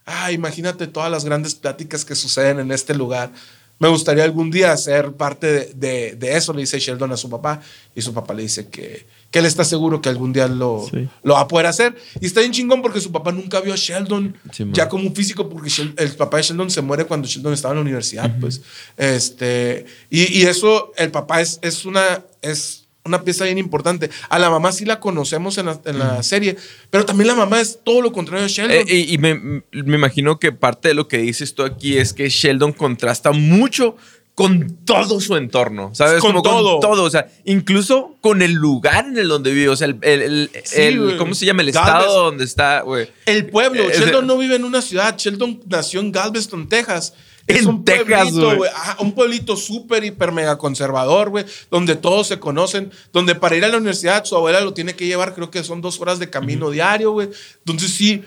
[0.06, 3.30] ah, imagínate todas las grandes pláticas que suceden en este lugar.
[3.78, 7.28] Me gustaría algún día ser parte de, de- de eso, le dice Sheldon a su
[7.28, 7.60] papá.
[7.94, 11.08] Y su papá le dice que, que él está seguro que algún día lo, Sí.
[11.24, 11.96] lo va a poder hacer.
[12.20, 15.14] Y está bien chingón porque su papá nunca vio a Sheldon Sí, ya como un
[15.16, 18.38] físico, porque el papá de Sheldon se muere cuando Sheldon estaba en la universidad.
[18.38, 18.60] pues.
[18.96, 24.10] este, y, y eso, el papá es, es, una, es una pieza bien importante.
[24.28, 26.56] A la mamá sí la conocemos en la, en la serie,
[26.90, 28.76] pero también la mamá es todo lo contrario de Sheldon.
[28.76, 32.12] Eh, y y me, me imagino que parte de lo que dices tú aquí es
[32.12, 33.96] que Sheldon contrasta mucho
[34.34, 36.20] con todo su entorno, ¿sabes?
[36.20, 36.80] Con Como todo.
[36.80, 39.98] Con todo, o sea, incluso con el lugar en el donde vive, o sea, el,
[40.02, 41.16] el- el- Sí, el- güey.
[41.18, 41.60] ¿cómo se llama?
[41.62, 43.10] El estado donde está, güey.
[43.26, 43.90] El pueblo.
[43.90, 45.16] Eh, Sheldon no vive en una ciudad.
[45.18, 47.12] Sheldon nació en Galveston, Texas.
[47.46, 48.70] Es En un Texas, pueblito, güey.
[49.00, 51.44] Un pueblito súper, hiper, mega conservador, güey.
[51.70, 52.90] Donde todos se conocen.
[53.12, 55.80] Donde para ir a la universidad su abuela lo tiene que llevar, creo que son
[55.82, 57.28] dos horas de camino diario, güey.
[57.58, 58.22] Entonces sí,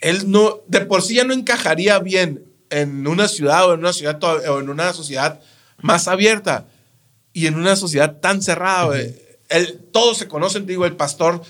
[0.00, 2.44] él no, de por sí ya no encajaría bien
[2.80, 5.40] en una ciudad o en una ciudad o en una sociedad
[5.80, 6.66] más abierta
[7.32, 9.14] y en una sociedad tan cerrada, güey.
[9.48, 11.42] El- todos se conocen, digo, el pastor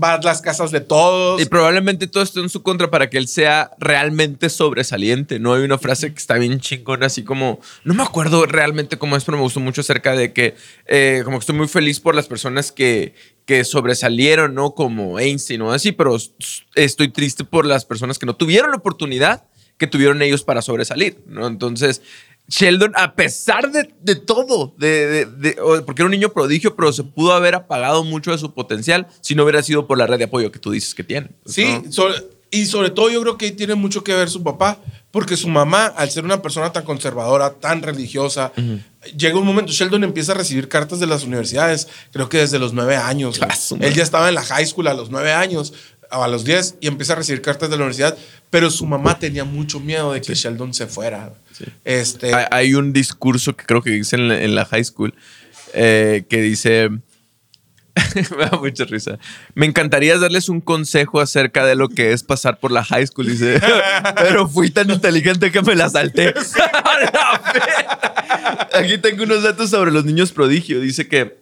[0.00, 1.42] va a las casas de todos.
[1.42, 5.40] Y probablemente todo esto en su contra para que él sea realmente sobresaliente.
[5.40, 7.60] No hay una frase que está bien chingona, así como.
[7.84, 10.54] No me acuerdo realmente cómo es, pero me gustó mucho acerca de que,
[10.86, 13.14] eh, como que estoy muy feliz por las personas que,
[13.46, 14.74] que sobresalieron, ¿no?
[14.76, 16.16] Como Einstein o así, pero
[16.76, 19.42] estoy triste por las personas que no tuvieron la oportunidad
[19.80, 21.48] que tuvieron ellos para sobresalir, ¿no?
[21.48, 22.00] Entonces.
[22.48, 25.24] Sheldon, a pesar de, de todo, de,
[25.86, 29.36] porque era un niño prodigio, pero se pudo haber apagado mucho de su potencial si
[29.36, 31.28] no hubiera sido por la red de apoyo que tú dices que tiene.
[31.46, 31.92] Sí, ¿no?
[31.92, 34.78] sobre- y sobre todo yo creo que ahí tiene mucho que ver su papá,
[35.12, 38.50] porque su mamá, al ser una persona tan conservadora, tan religiosa,
[39.16, 42.72] llega un momento, Sheldon empieza a recibir cartas de las universidades, creo que desde los
[42.72, 43.38] nueve años.
[43.40, 43.54] Ah.
[43.80, 45.72] Él ya estaba en la high school a los nueve años,
[46.10, 48.16] a los diez, y empieza a recibir cartas de la universidad,
[48.50, 51.32] pero su mamá tenía mucho miedo de que Sheldon se fuera.
[51.84, 55.14] Este, Hay, un discurso que creo que dice en la, en la high school
[55.74, 56.90] eh, que dice.
[58.36, 59.18] Me da mucha risa.
[59.54, 63.26] Me encantaría darles un consejo acerca de lo que es pasar por la high school.
[63.26, 63.60] Dice,
[64.16, 66.32] pero fui tan inteligente que me la salté.
[68.72, 70.80] Aquí tengo unos datos sobre los niños prodigio.
[70.80, 71.40] Dice que,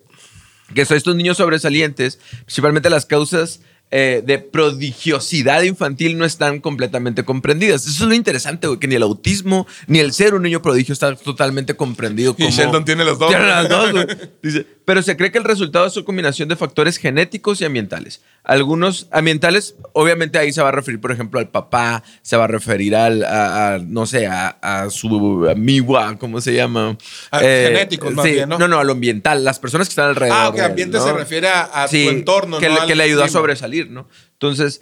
[0.75, 7.25] que son estos niños sobresalientes, principalmente las causas eh, de prodigiosidad infantil no están completamente
[7.25, 7.87] comprendidas.
[7.87, 10.93] Eso es lo interesante, güey, que ni el autismo ni el ser un niño prodigio
[10.93, 12.33] está totalmente comprendido.
[12.39, 13.29] Y como- Sheldon tiene los dos.
[13.31, 14.07] Tiene las dos, güey.
[14.43, 18.23] Dice, pero se cree que el resultado es una combinación de factores genéticos y ambientales.
[18.43, 22.47] Algunos ambientales, obviamente ahí se va a referir, por ejemplo, al papá, se va a
[22.47, 26.97] referir al, a, a, no sé, a, a su amigo, ¿cómo se llama?
[27.31, 28.59] A genéticos, más sí, bien, ¿no?
[28.59, 30.39] No, no, a lo ambiental, las personas que están alrededor.
[30.41, 31.05] ah, que él, ambiente ¿no?
[31.05, 32.81] se refiere a, Sí, tu entorno, que, ¿no?
[32.81, 34.09] le, que le ayudó a sobresalir, ¿no?
[34.33, 34.81] Entonces,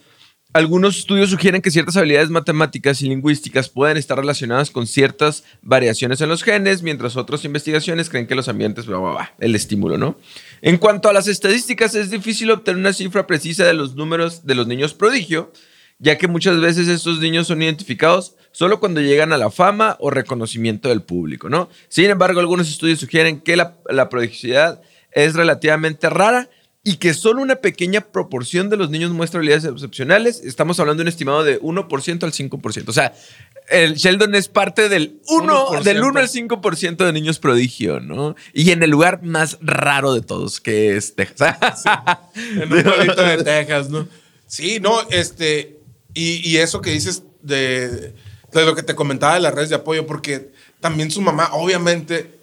[0.57, 6.23] algunos estudios sugieren que ciertas habilidades matemáticas y lingüísticas pueden estar relacionadas con ciertas variaciones
[6.23, 10.19] en los genes, mientras otras investigaciones creen que los ambientes, bla, el estímulo, ¿no?
[10.63, 14.55] En cuanto a las estadísticas, es difícil obtener una cifra precisa de los números de
[14.55, 15.53] los niños prodigio,
[15.99, 20.09] ya que muchas veces estos niños son identificados solo cuando llegan a la fama o
[20.09, 21.69] reconocimiento del público, ¿no?
[21.89, 24.81] Sin embargo, algunos estudios sugieren que la, la prodigiosidad
[25.13, 26.49] es relativamente rara
[26.87, 30.41] y que solo una pequeña proporción de los niños muestra habilidades excepcionales.
[30.45, 32.85] Estamos hablando de un estimado de 1% al 5%.
[32.87, 33.13] O sea,
[33.69, 35.83] el Sheldon es parte del 1, 1%.
[35.83, 38.37] del 1 al 5% de niños prodigio, ¿no?
[38.53, 41.83] Y en el lugar más raro de todos, que es Texas.
[42.37, 44.07] En un pueblito de Texas, ¿no?
[44.47, 45.81] Sí, no, este.
[46.15, 48.15] Y, y eso que dices de,
[48.53, 52.37] de lo que te comentaba de las redes de apoyo, porque también su mamá, obviamente,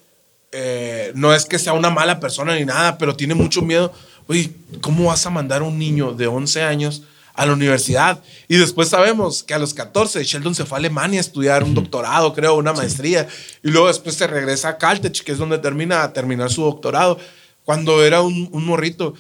[0.52, 3.94] eh, no es que sea una mala persona ni nada, pero tiene mucho miedo.
[4.28, 8.24] Oye, ¿cómo vas a mandar a un niño de 11 años a la universidad?
[8.48, 11.74] Y después sabemos que a los 14 Sheldon se fue a Alemania a estudiar un
[11.74, 13.28] doctorado, creo, una maestría.
[13.64, 17.20] Y luego después se regresa a Caltech, que es donde termina a terminar su doctorado.
[17.66, 19.14] Cuando era un, un morrito,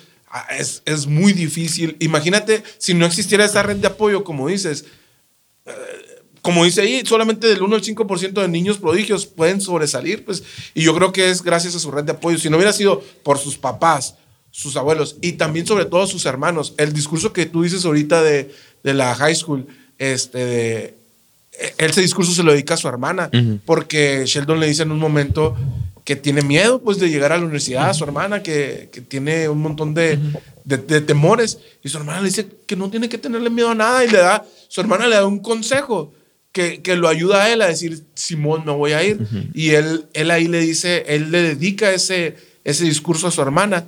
[0.58, 1.98] es, es muy difícil.
[2.00, 4.86] Imagínate si no existiera esa red de apoyo, como dices,
[6.44, 10.84] como dice ahí, solamente del 1 al 5% de niños prodigios pueden sobresalir, pues, y
[10.84, 12.38] yo creo que es gracias a su red de apoyo.
[12.38, 14.16] Si no hubiera sido por sus papás,
[14.56, 18.54] sus abuelos y también sobre todo sus hermanos, el discurso que tú dices ahorita de,
[18.84, 19.66] de la high school,
[19.98, 20.78] este, de,
[21.60, 23.30] eh, ese discurso se lo dedica a su hermana,
[23.66, 25.56] porque Sheldon le dice en un momento
[26.06, 29.50] que tiene miedo pues de llegar a la universidad, a su hermana, que, que tiene
[29.50, 30.20] un montón de,
[30.66, 33.76] de- de temores, y su hermana le dice que no tiene que tenerle miedo a
[33.76, 36.14] nada, y le da, su hermana le da un consejo,
[36.52, 39.18] que, que lo ayuda a él a decir, Simón, me voy a ir,
[39.56, 43.86] y él, él ahí le dice, él le dedica ese, ese discurso a su hermana,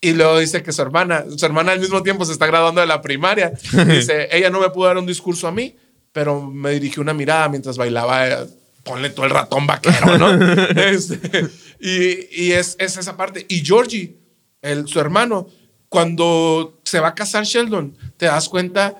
[0.00, 2.86] y luego dice que su hermana, su hermana al mismo tiempo se está graduando de
[2.86, 3.52] la primaria.
[3.86, 5.74] Dice, ella no me pudo dar un discurso a mí,
[6.12, 8.28] pero me dirigió una mirada mientras bailaba.
[8.28, 8.46] eh,
[8.84, 10.30] Ponle todo el ratón vaquero, ¿no?
[10.76, 11.46] Este,
[11.80, 13.44] y y es, es esa parte.
[13.48, 14.16] Y Georgie,
[14.62, 15.48] el, su hermano,
[15.88, 18.94] cuando se va a casar Sheldon, te das cuenta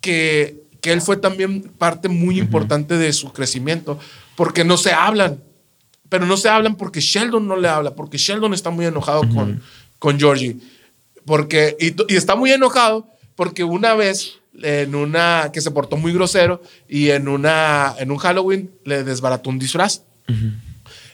[0.00, 3.98] que, que él fue también parte muy importante de su crecimiento,
[4.36, 5.42] porque no se hablan,
[6.08, 9.62] pero no se hablan porque Sheldon no le habla, porque Sheldon está muy enojado con,
[10.04, 10.58] con Georgie.
[11.24, 16.12] Porque, y, y está muy enojado porque una vez en una que se portó muy
[16.12, 20.02] grosero y en una en un Halloween le desbarató un disfraz.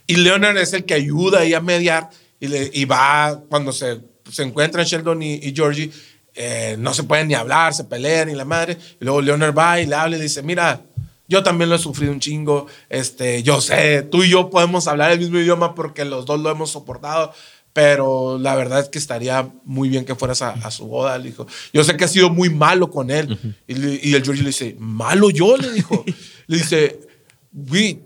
[0.09, 4.00] Y Leonard es el que ayuda ahí a mediar y, le, y va cuando se,
[4.29, 5.92] se encuentran Sheldon y, y Georgie,
[6.35, 8.76] eh, no se pueden ni hablar, se pelean y la madre.
[9.00, 10.83] Y luego Leonard va y le habla y le dice, mira,
[11.31, 15.12] yo también lo he sufrido un chingo, este, yo sé, tú y yo podemos hablar
[15.12, 17.33] el mismo idioma porque los dos lo hemos soportado,
[17.72, 21.28] pero la verdad es que estaría muy bien que fueras a, a su boda, le
[21.30, 21.46] dijo.
[21.72, 23.38] Yo sé que has sido muy malo con él.
[23.68, 26.04] y, le- y el Georgie le dice, malo yo, le dijo.
[26.48, 27.00] le dice,
[27.52, 28.00] güey,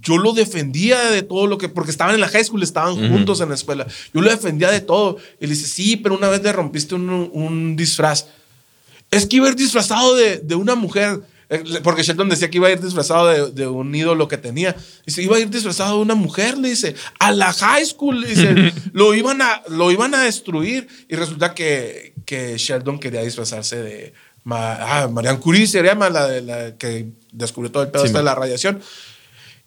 [0.00, 3.40] yo lo defendía de todo lo que, porque estaban en la high school, estaban juntos
[3.40, 3.86] en la escuela.
[4.14, 5.16] Yo lo defendía de todo.
[5.40, 8.26] Y le dice, sí, pero una vez le rompiste un, un disfraz.
[9.10, 11.20] Es que iba disfrazado de, de, una mujer.
[11.48, 14.74] Eh, porque Sheldon decía que iba a ir disfrazado de, de, un ídolo que tenía.
[15.04, 18.28] Dice, iba a ir disfrazado de una mujer, le dice, a la high school, le
[18.28, 20.88] dice, lo, iban a, lo iban a destruir.
[21.08, 24.12] Y resulta que, que Sheldon quería disfrazarse de
[24.50, 28.22] ah, Marianne Curie, se llama la, de, la que descubrió todo el pedo sí, de
[28.22, 28.80] la radiación.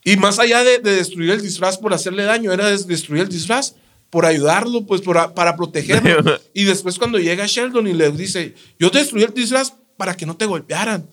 [0.04, 3.76] Y más allá de, de, destruir el disfraz por hacerle daño, era destruir el disfraz
[4.10, 6.39] por ayudarlo, pues por, para protegerlo.
[6.54, 10.26] y después cuando llega Sheldon y le dice, yo te destruí el disfraz para que
[10.26, 11.08] no te golpearan.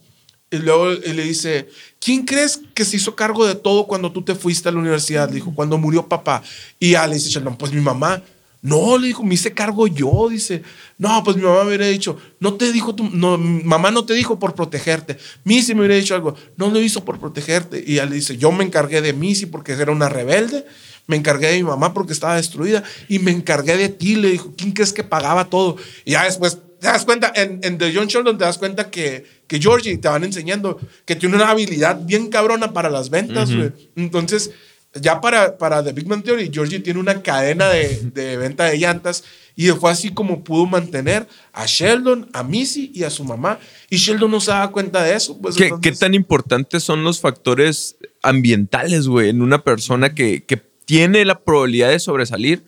[0.51, 4.37] Y luego le dice, ¿quién crees que se hizo cargo de todo cuando tú te
[4.37, 5.29] fuiste a la universidad?
[5.29, 6.43] Le dijo, cuando murió papá.
[6.79, 8.23] Y ya le dice Sheldon, pues mi mamá.
[8.63, 10.63] No, le dijo, me hice cargo yo, dice.
[10.99, 14.15] No, pues mi mamá me hubiera dicho, no te dijo, tu, no, mamá no te
[14.15, 15.19] dijo por protegerte.
[15.45, 17.83] Missy me hubiera dicho algo, no lo hizo por protegerte.
[17.85, 20.65] Y ella le dice, yo me encargué de Missy porque era una rebelde,
[21.07, 24.15] me encargué de mi mamá porque estaba destruida y me encargué de ti.
[24.15, 25.77] Le dijo, ¿quién crees que pagaba todo?
[26.05, 29.25] Y ya después te das cuenta, en, en The John Sheldon te das cuenta que,
[29.49, 33.51] que Georgie te van enseñando que tiene una habilidad bien cabrona para las ventas.
[33.51, 33.73] Uh -huh.
[33.97, 34.53] Entonces
[34.95, 38.79] ya para, para The Big Man Theory, Georgie tiene una cadena de, de, venta de
[38.79, 39.25] llantas
[39.57, 43.59] y fue así como pudo mantener a Sheldon, a Missy y a su mamá.
[43.91, 45.37] Y Sheldon no se daba cuenta de eso.
[45.39, 45.93] Pues, ¿Qué, entonces...
[45.93, 51.41] ¿Qué, tan importantes son los factores ambientales, güey, en una persona que, que, tiene la
[51.41, 52.63] probabilidad de sobresalir?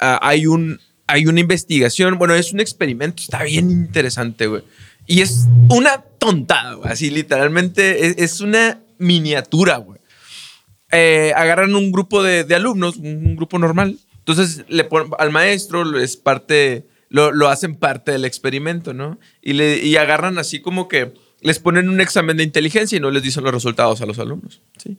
[0.00, 4.62] Uh, hay, un, hay una investigación, bueno, es un experimento, está bien interesante, güey.
[5.06, 9.98] Y es una tontada, güey, así literalmente es, una miniatura, güey
[10.90, 13.98] eh, agarran un grupo de, alumnos, un grupo normal.
[14.18, 19.18] Entonces le ponen al maestro, es parte, lo, hacen parte del experimento, ¿no?
[19.40, 23.10] Y, le, y agarran así como que les ponen un examen de inteligencia y no
[23.10, 24.98] les dicen los resultados a los alumnos, ¿sí?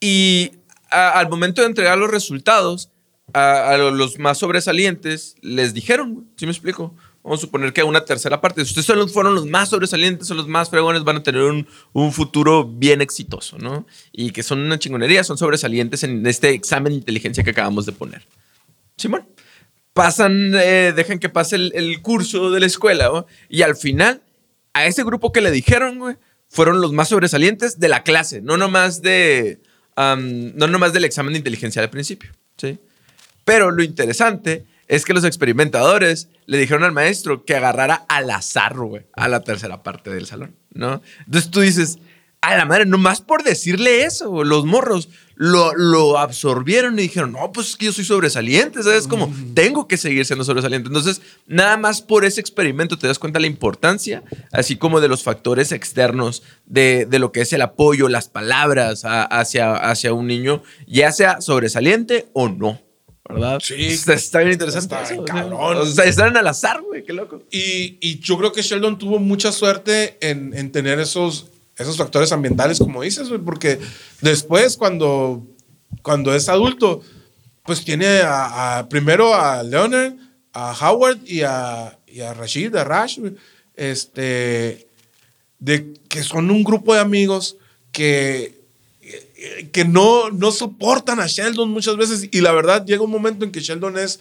[0.00, 0.52] Y
[0.90, 2.90] al momento de entregar los resultados,
[3.32, 6.94] a, los más sobresalientes les dijeron, ¿sí me explico?
[7.22, 8.64] Vamos a suponer que una tercera parte.
[8.64, 11.66] Si ustedes fueron los más sobresalientes, son los más fregones, van a tener un,
[12.12, 13.84] futuro bien exitoso, ¿no?
[14.12, 17.92] Y que son una chingonería, son sobresalientes en este examen de inteligencia que acabamos de
[17.92, 18.26] poner.
[18.96, 19.26] Simón.
[19.92, 23.26] Pasan, eh, dejan que pase el, curso de la escuela.
[23.48, 24.22] Y al final,
[24.72, 26.16] a ese grupo que le dijeron, güey,
[26.48, 29.58] fueron los más sobresalientes de la clase, no nomás, de,
[29.96, 32.78] um, no nomás del examen de inteligencia al principio, ¿sí?
[33.46, 38.74] Pero lo interesante es que los experimentadores le dijeron al maestro que agarrara al azar,
[38.76, 41.00] güey, a la tercera parte del salón, ¿no?
[41.26, 42.00] Entonces tú dices,
[42.40, 47.52] a la madre, nomás por decirle eso, los morros lo, lo absorbieron y dijeron, no,
[47.52, 49.06] pues es que yo soy sobresaliente, ¿sabes?
[49.06, 50.88] Como, tengo que seguir siendo sobresaliente.
[50.88, 55.06] Entonces, nada más por ese experimento te das cuenta de la importancia, así como de
[55.06, 60.12] los factores externos de, de lo que es el apoyo, las palabras a, hacia, hacia
[60.12, 62.85] un niño, ya sea sobresaliente o no.
[63.28, 63.58] ¿Verdad?
[63.62, 63.74] Sí.
[63.86, 64.94] Está, está bien interesante.
[64.94, 65.78] Está eso, cabrón.
[65.78, 67.42] O sea, están al azar, güey, qué loco.
[67.50, 72.32] Y, y, yo creo que Sheldon tuvo mucha suerte en, en tener esos, esos factores
[72.32, 73.78] ambientales, como dices, güey, porque
[74.20, 75.46] después, cuando,
[76.02, 77.02] cuando es adulto,
[77.64, 80.14] pues tiene a, a, primero a Leonard,
[80.52, 83.34] a Howard y a, y a Rashid, a Rash, güey,
[83.74, 84.88] este,
[85.58, 87.56] de que son un grupo de amigos
[87.92, 88.56] que
[89.72, 92.28] que no, no soportan a Sheldon muchas veces.
[92.30, 94.20] Y la verdad, llega un momento en que Sheldon es.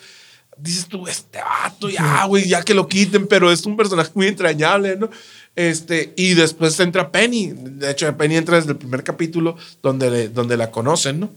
[0.58, 4.28] Dices tú, este vato, ya, güey, ya que lo quiten, pero es un personaje muy
[4.28, 5.10] entrañable, ¿no?
[5.56, 7.54] Este, y después entra Penny.
[7.54, 11.30] De hecho, Penny entra desde el primer capítulo donde, le, donde la conocen, ¿no?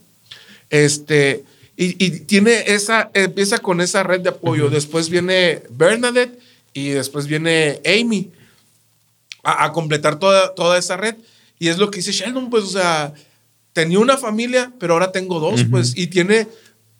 [0.70, 1.44] Este,
[1.76, 4.66] y, y, tiene esa, empieza con esa red de apoyo.
[4.66, 4.72] Uh -huh.
[4.72, 6.38] Después viene Bernadette
[6.72, 8.30] y después viene Amy
[9.42, 11.16] a, a, completar toda, toda esa red.
[11.58, 13.14] Y es lo que dice Sheldon, pues, o sea,
[13.78, 15.70] tenía una familia, pero ahora tengo dos, uh -huh.
[15.70, 16.48] pues, y tiene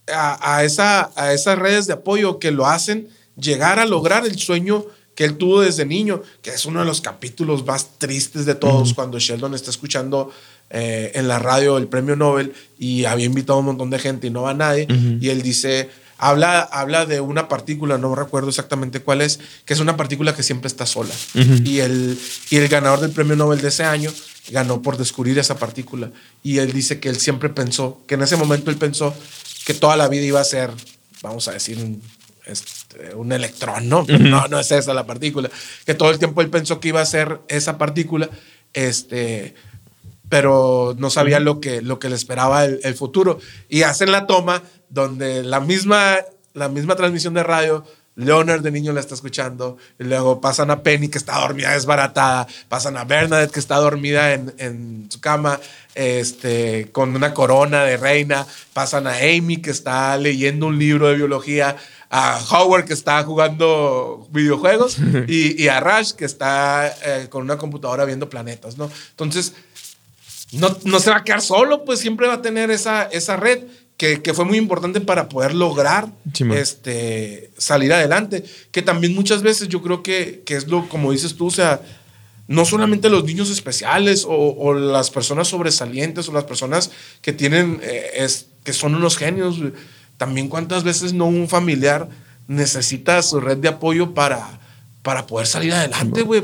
[0.07, 4.38] a, a, esa, a esas redes de apoyo que lo hacen llegar a lograr el
[4.38, 4.87] sueño
[5.17, 8.91] que él tuvo desde niño, que es uno de los capítulos más tristes de todos,
[8.91, 8.95] uh -huh.
[8.95, 10.31] cuando Sheldon está escuchando
[10.71, 14.29] eh, en la radio el premio Nobel y había invitado a un montón de gente
[14.29, 15.19] y no va nadie, uh -huh.
[15.21, 19.81] y él dice, habla, habla de una partícula, no recuerdo exactamente cuál es, que es
[19.81, 21.14] una partícula que siempre está sola.
[21.35, 21.66] Uh -huh.
[21.66, 22.19] y, el,
[22.50, 24.12] y el ganador del premio Nobel de ese año
[24.50, 26.10] ganó por descubrir esa partícula.
[26.42, 29.14] Y él dice que él siempre pensó, que en ese momento él pensó
[29.64, 30.71] que toda la vida iba a ser,
[31.23, 31.79] vamos a decir,
[32.46, 34.00] este, un electrón, ¿no?
[34.00, 34.31] Uh -huh.
[34.31, 35.50] No, no es esa la partícula.
[35.87, 38.29] Que todo el tiempo él pensó que iba a ser esa partícula,
[38.73, 39.54] este,
[40.29, 43.38] pero no sabía lo, que, lo que le esperaba el, el, futuro.
[43.68, 46.18] Y hacen la toma donde la misma,
[46.54, 47.85] la misma transmisión de radio
[48.18, 52.48] Leonard de niño la está escuchando, y luego pasan a Penny que está dormida desbaratada,
[52.68, 55.60] pasan a Bernadette que está dormida en, en su cama
[55.94, 61.14] este, con una corona de reina, pasan a Amy que está leyendo un libro de
[61.14, 61.76] biología,
[62.10, 64.98] a Howard que está jugando videojuegos
[65.29, 68.90] y, y a Rush que está eh, con una computadora viendo planetas, ¿no?
[69.10, 69.54] Entonces,
[70.53, 73.65] no, no se va a quedar solo, pues siempre va a tener esa, esa red
[73.96, 76.09] que, que fue muy importante para poder lograr
[76.55, 78.44] este, salir adelante.
[78.71, 81.83] Que también muchas veces yo creo que, que es lo, como dices tú, o sea,
[82.46, 86.90] no solamente los niños especiales o, o las personas sobresalientes o las personas
[87.21, 89.59] que tienen, eh, es, que son unos genios,
[90.17, 92.09] también cuántas veces no un familiar
[92.46, 94.61] necesita su red de apoyo para,
[95.03, 96.42] para poder salir adelante, güey.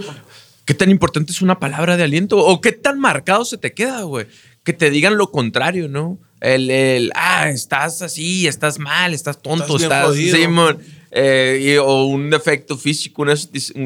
[0.65, 2.39] ¿Qué tan importante es una palabra de aliento?
[2.39, 4.27] ¿O qué tan marcado se te queda, güey?
[4.63, 6.19] Que te digan lo contrario, ¿no?
[6.41, 10.17] El, el, ah, estás así, estás mal, estás tonto, Estás estás.
[11.11, 13.35] Eh, y- o un defecto físico, una,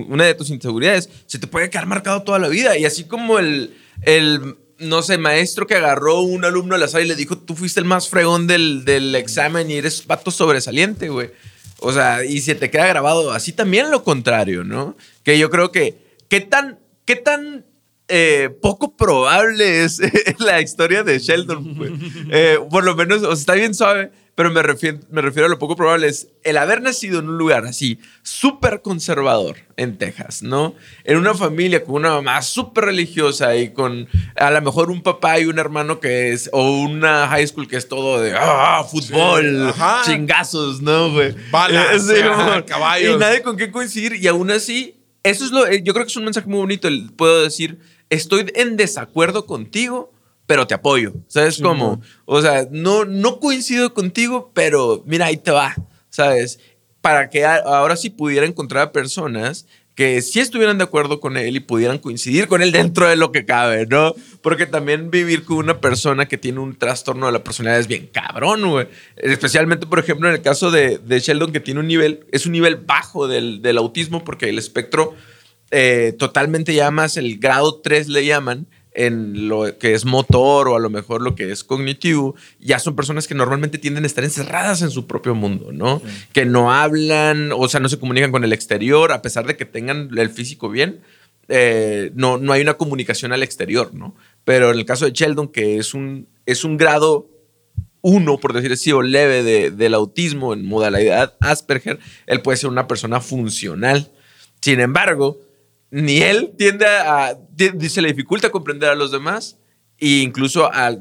[0.09, 2.77] una de tus inseguridades, se te puede quedar marcado toda la vida.
[2.79, 7.07] Y así como el, el no sé, maestro que agarró un alumno al azar y
[7.09, 11.31] le dijo, tú fuiste el más fregón del, del examen y eres pato sobresaliente, güey.
[11.81, 14.97] O sea, y se te queda grabado así también lo contrario, ¿no?
[15.23, 17.65] Que yo creo que, ¿qué tan, qué tan
[18.09, 20.01] eh, poco probable es
[20.39, 21.77] la historia de Sheldon?
[22.31, 25.49] Eh, por lo menos, o sea, está bien suave, pero me refiero, me refiero a
[25.49, 30.45] lo poco probable es el haber nacido en un lugar así, súper conservador en Texas,
[30.45, 30.77] ¿no?
[31.03, 34.07] En una familia con una mamá súper religiosa y con
[34.37, 37.77] a lo mejor un papá y un hermano que es, o una high school que
[37.77, 40.03] es todo de, ah, fútbol, ajá.
[40.05, 41.35] chingazos, ¿no, güey?
[41.51, 42.65] Balas, Eh, ajá, amor.
[42.65, 43.17] caballos.
[43.17, 44.95] Y nadie con qué coincidir y aún así,
[45.31, 47.79] eso es lo, eh, yo creo que es un mensaje muy bonito, el- puedo decir,
[48.11, 50.13] estoy en desacuerdo contigo,
[50.47, 52.01] pero te apoyo, ¿sabes cómo?
[52.25, 55.75] O sea, no, no coincido contigo, pero mira, ahí te va,
[56.09, 56.59] ¿sabes?
[57.01, 59.67] Para que ahora sí pudiera encontrar a personas
[59.99, 63.33] que sí estuvieran de acuerdo con él y pudieran coincidir con él dentro de lo
[63.33, 64.15] que cabe, ¿no?
[64.43, 68.09] Porque también vivir con una persona que tiene un trastorno de la personalidad es bien
[68.13, 68.87] cabrón, güey.
[69.17, 72.53] Especialmente, por ejemplo, en el caso de, de Sheldon, que tiene un nivel, es un
[72.53, 75.17] nivel bajo del, del autismo, porque el espectro
[75.73, 78.69] eh, totalmente ya más el grado 3 le llaman
[78.99, 82.97] en lo que es motor o a lo mejor lo que es cognitivo, ya son
[82.97, 86.03] personas que normalmente tienden a estar encerradas en su propio mundo, ¿no?
[86.33, 89.65] Que no hablan, o sea, no se comunican con el exterior, a pesar de que
[89.65, 91.01] tengan el físico bien,
[91.47, 94.17] eh, no, no hay una comunicación al exterior, ¿no?
[94.45, 97.29] Pero en el caso de Sheldon, que es un, es un grado
[98.01, 102.71] uno, por decir así, o leve de- del autismo en modalidad Asperger, él puede ser
[102.71, 104.11] una persona funcional.
[104.61, 105.39] Sin embargo,
[105.91, 107.39] ni él tiende a,
[107.89, 109.59] se le dificulta comprender a los demás
[109.99, 110.97] e incluso a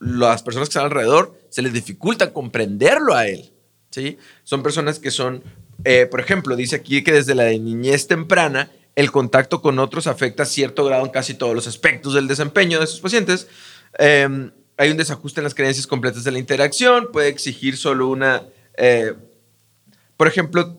[0.00, 3.52] las personas que están alrededor se les dificulta comprenderlo a él.
[3.90, 4.18] ¿sí?
[4.44, 5.42] Son personas que son,
[5.84, 10.42] eh, por ejemplo, dice aquí que desde la niñez temprana el contacto con otros afecta
[10.42, 13.46] a cierto grado en casi todos los aspectos del desempeño de sus pacientes.
[13.98, 18.42] Eh, hay un desajuste en las creencias completas de la interacción, puede exigir solo una,
[18.76, 19.14] eh,
[20.16, 20.78] por ejemplo,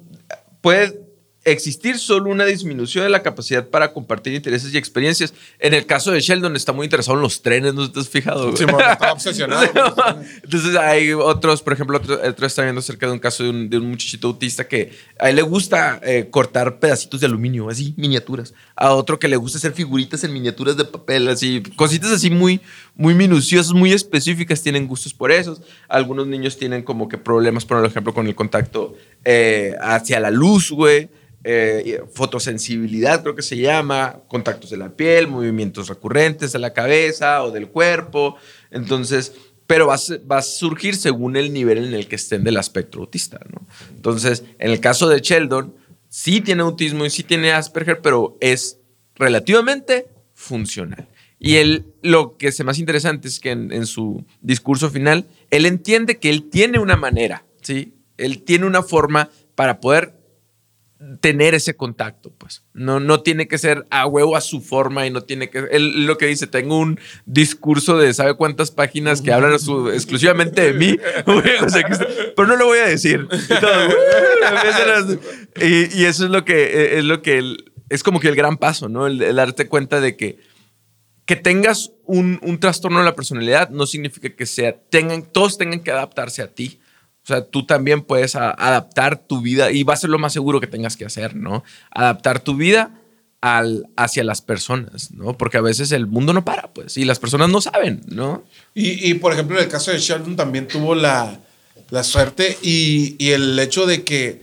[0.61, 1.06] puede
[1.51, 5.33] existir solo una disminución de la capacidad para compartir intereses y experiencias.
[5.59, 8.55] En el caso de Sheldon está muy interesado en los trenes, ¿no te has fijado?
[8.55, 9.63] Simón, estaba obsesionado.
[10.43, 13.69] Entonces hay otros, por ejemplo, otro, otro está viendo acerca de un caso de un,
[13.69, 17.93] de un muchachito autista que a él le gusta eh, cortar pedacitos de aluminio, así,
[17.97, 18.53] miniaturas.
[18.75, 22.59] A otro que le gusta hacer figuritas en miniaturas de papel, así, cositas así muy,
[22.95, 25.61] muy minuciosas, muy específicas, tienen gustos por esos.
[25.87, 30.71] Algunos niños tienen como que problemas, por ejemplo, con el contacto eh, hacia la luz,
[30.71, 31.09] güey.
[31.49, 37.41] Eh, fotosensibilidad, creo que se llama, contactos de la piel, movimientos recurrentes de la cabeza
[37.41, 38.35] o del cuerpo.
[38.69, 39.31] Entonces,
[39.65, 42.99] pero va a, va a surgir según el nivel en el que estén del espectro
[42.99, 43.39] autista.
[43.95, 45.73] Entonces, en el caso de Sheldon,
[46.09, 48.79] sí tiene autismo y sí tiene Asperger, pero es
[49.15, 51.07] relativamente funcional.
[51.39, 55.65] Y él, lo que es más interesante es que en, en su discurso final, él
[55.65, 57.93] entiende que él tiene una manera, ¿sí?
[58.17, 60.16] Él tiene una forma para poder
[61.19, 62.63] tener ese contacto, pues.
[62.73, 65.65] No, no tiene que ser a huevo a su forma y no tiene que...
[65.71, 70.73] Él lo que dice, tengo un discurso de sabe cuántas páginas que hablan exclusivamente de
[70.73, 70.97] mí,
[72.35, 73.27] pero no lo voy a decir.
[75.61, 77.57] Y eso es lo que, es lo que,
[77.89, 79.07] es como que el gran paso, ¿no?
[79.07, 80.39] El, el darte cuenta de que
[81.27, 85.81] que tengas un, un trastorno de la personalidad no significa que sea, tengan, todos tengan
[85.81, 86.79] que adaptarse a ti.
[87.27, 90.61] O sea, tú también puedes adaptar tu vida y va a ser lo más seguro
[90.61, 91.61] que tengas que hacer, ¿no?
[91.91, 92.91] Adaptar tu vida
[93.41, 95.37] al, hacia las personas, ¿no?
[95.37, 98.45] Porque a veces el mundo no para, pues, y las personas no saben, ¿no?
[98.73, 101.41] Y, y, por ejemplo, en el caso de Sheldon también tuvo la,
[101.89, 104.41] la suerte y, y el hecho de que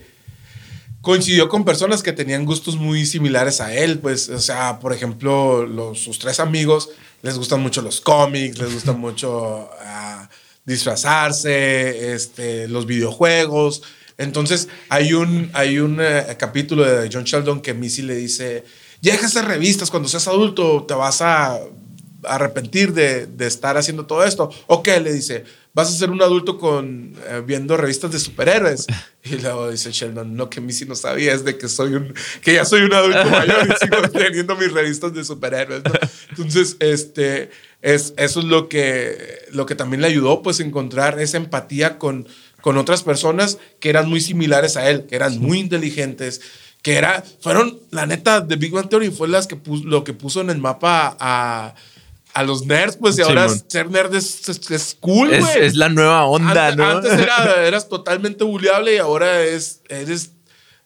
[1.01, 5.65] coincidió con personas que tenían gustos muy similares a él, pues, o sea, por ejemplo,
[5.65, 6.89] los, sus tres amigos
[7.23, 10.14] les gustan mucho los cómics, les gusta mucho ah,
[10.65, 13.83] disfrazarse, este, los videojuegos.
[14.17, 18.63] Entonces, hay un, hay un eh, capítulo de John Sheldon que Missy le dice,
[19.01, 21.59] ya deja esas revistas, cuando seas adulto te vas a
[22.23, 24.49] arrepentir de, de estar haciendo todo esto.
[24.67, 24.99] ¿O qué?
[24.99, 25.43] Le dice,
[25.75, 28.87] vas a ser un adulto con eh, viendo revistas de superhéroes.
[29.27, 32.53] Y luego dice Sheldon, no, que Missy no sabía, es de que soy un, que
[32.53, 35.83] ya soy un adulto mayor y sigo teniendo mis revistas de superhéroes.
[35.83, 35.91] ¿no?
[36.29, 37.49] Entonces, este,
[37.85, 42.27] es, eso es lo que, lo que también le ayudó, pues, encontrar esa empatía con,
[42.61, 46.41] con otras personas que eran muy similares a él, que eran muy inteligentes,
[46.81, 50.13] que era, fueron, la neta, de Big Bang Theory fue las que puso, lo que
[50.13, 51.75] puso en el mapa a
[52.35, 55.41] a los nerds, pues, y ahora ser nerd es, es, cool, güey.
[55.57, 56.91] Es, la nueva onda, antes, ¿no?
[56.97, 60.31] Antes era, eras totalmente bulleable y ahora es, eres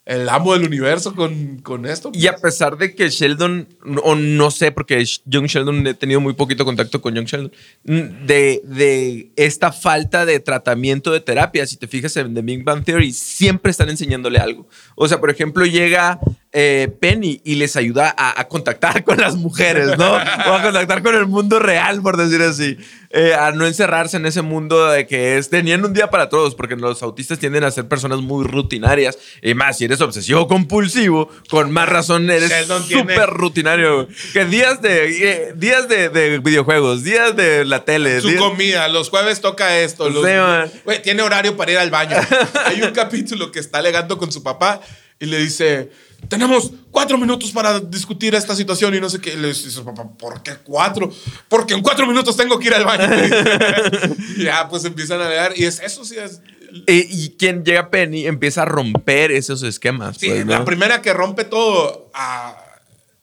[0.06, 2.10] el amo del universo con, con esto.
[2.12, 3.68] Y a pesar de que Sheldon,
[4.02, 7.52] o no sé, porque Young Sheldon he tenido muy poquito contacto con Young Sheldon,
[7.84, 12.84] de, de esta falta de tratamiento de terapia, si te fijas en The Big Bang
[12.84, 14.66] Theory, siempre están enseñándole algo.
[14.96, 16.18] O sea, por ejemplo, llega
[16.52, 20.12] eh, Penny y les ayuda a, a, contactar con las mujeres, ¿no?
[20.12, 22.76] o a contactar con el mundo real, por decir así.
[23.12, 26.54] Eh, a no encerrarse en ese mundo de que es tenían un día para todos,
[26.54, 29.18] porque los autistas tienden a ser personas muy rutinarias.
[29.42, 32.52] Y más, si eres obsesivo compulsivo, con más razón eres
[32.88, 34.06] súper rutinario.
[34.32, 38.20] Que días de eh, días de, de, videojuegos, días de la tele.
[38.20, 38.40] Su días...
[38.40, 40.08] comida, los jueves toca esto.
[40.08, 42.16] Los, sí, wey, tiene horario para ir al baño.
[42.64, 44.80] Hay un capítulo que está alegando con su papá
[45.18, 45.90] y le dice
[46.28, 49.36] tenemos cuatro minutos para discutir esta situación y no sé qué.
[49.36, 51.12] Le dice, papá, ¿por qué cuatro?
[51.48, 53.08] Porque en cuatro minutos tengo que ir al baño.
[54.38, 56.40] ya, pues empiezan a leer y es eso sí es.
[56.86, 60.18] Y, y quien llega Penny empieza a romper esos esquemas.
[60.18, 60.52] Sí, pues, ¿no?
[60.52, 62.56] la primera que rompe todo, a,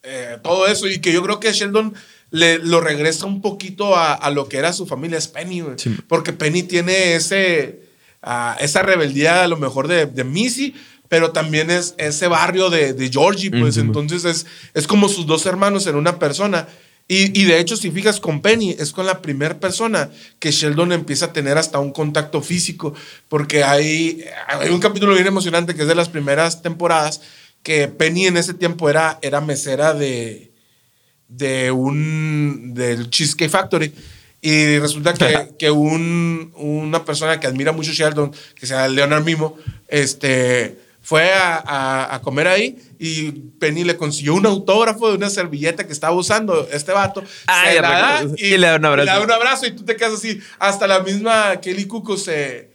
[0.03, 1.93] eh, todo eso y que yo creo que Sheldon
[2.31, 5.95] le, lo regresa un poquito a, a, lo que era su familia es Penny, sí.
[6.07, 7.83] porque Penny tiene ese,
[8.23, 10.75] uh, esa rebeldía a lo mejor de, de Missy,
[11.09, 13.83] pero también es ese barrio de, de Georgie, pues uh -huh.
[13.83, 16.67] entonces es, es como sus dos hermanos en una persona.
[17.09, 20.91] Y, y, de hecho, si fijas con Penny, es con la primera persona que Sheldon
[20.91, 22.93] empieza a tener hasta un contacto físico,
[23.29, 27.21] porque hay, hay un capítulo bien emocionante que es de las primeras temporadas,
[27.63, 30.51] que Penny en ese tiempo era, era mesera de,
[31.29, 33.93] de un, del Cheesecake Factory.
[34.41, 39.23] Y resulta que, que un, una persona que admira mucho Sheldon, que se llama Leonard
[39.23, 45.15] Mimo, este fue a, a, a, comer ahí y Penny le consiguió un autógrafo de
[45.15, 47.23] una servilleta que estaba usando este vato.
[47.47, 49.05] Ah, se la da y, y, le da un abrazo.
[49.05, 50.41] Le da un abrazo y tú te quedas así.
[50.59, 52.71] Hasta la misma Kelly Cuco se,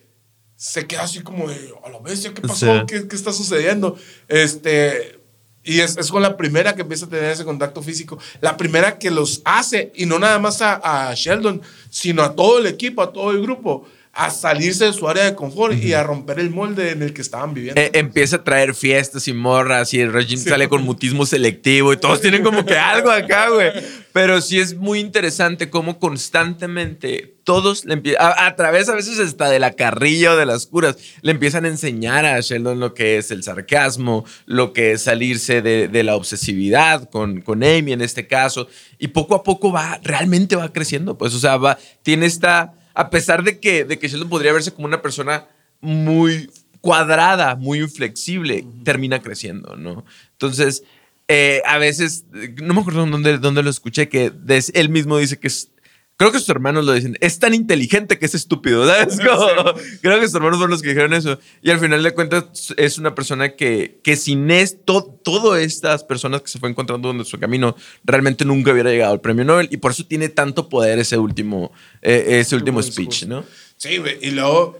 [0.56, 2.74] se queda así como de, a la bestia, ¿qué pasó?
[2.74, 2.84] Sí.
[2.88, 3.98] ¿Qué, ¿Qué, está sucediendo?
[4.28, 5.20] Este,
[5.62, 8.18] y es, es, con la primera que empieza a tener ese contacto físico.
[8.40, 11.60] La primera que los hace, y no nada más a, a Sheldon,
[11.90, 15.34] sino a todo el equipo, a todo el grupo a salirse de su área de
[15.34, 15.82] confort uh -huh.
[15.82, 17.80] y a romper el molde en el que estaban viviendo.
[17.80, 20.36] Eh, empieza a traer fiestas y morras y el sí.
[20.36, 23.70] sale con mutismo selectivo y todos tienen como que algo acá, güey.
[24.12, 29.18] Pero sí es muy interesante cómo constantemente todos le empiezan, a, a, través a veces
[29.18, 32.92] hasta de la carrilla o de las curas, le empiezan a enseñar a Sheldon lo
[32.92, 37.94] que es el sarcasmo, lo que es salirse de, de la obsesividad con, con Amy
[37.94, 38.68] en este caso.
[38.98, 41.16] Y poco a poco va, realmente va creciendo.
[41.16, 44.72] Pues, o sea, va, tiene esta a pesar de que, de que Sheldon podría verse
[44.72, 45.46] como una persona
[45.80, 48.84] muy cuadrada, muy inflexible, uh -huh.
[48.84, 50.04] termina creciendo, ¿no?
[50.32, 50.82] Entonces,
[51.28, 52.24] eh, a veces,
[52.62, 55.71] no me acuerdo dónde, dónde lo escuché, que des, él mismo dice que es,
[56.16, 59.18] creo que sus hermanos lo dicen, es tan inteligente que es estúpido, ¿sabes?
[59.26, 61.38] Como, creo que sus hermanos fueron los que dijeron eso.
[61.62, 66.42] Y al final de cuentas es una persona que, que sin esto, todas estas personas
[66.42, 69.68] que se fue encontrando en su camino, realmente nunca hubiera llegado al premio Nobel.
[69.70, 73.44] Y por eso tiene tanto poder ese último, eh, ese último speech, ¿no?
[73.76, 74.78] Sí, y luego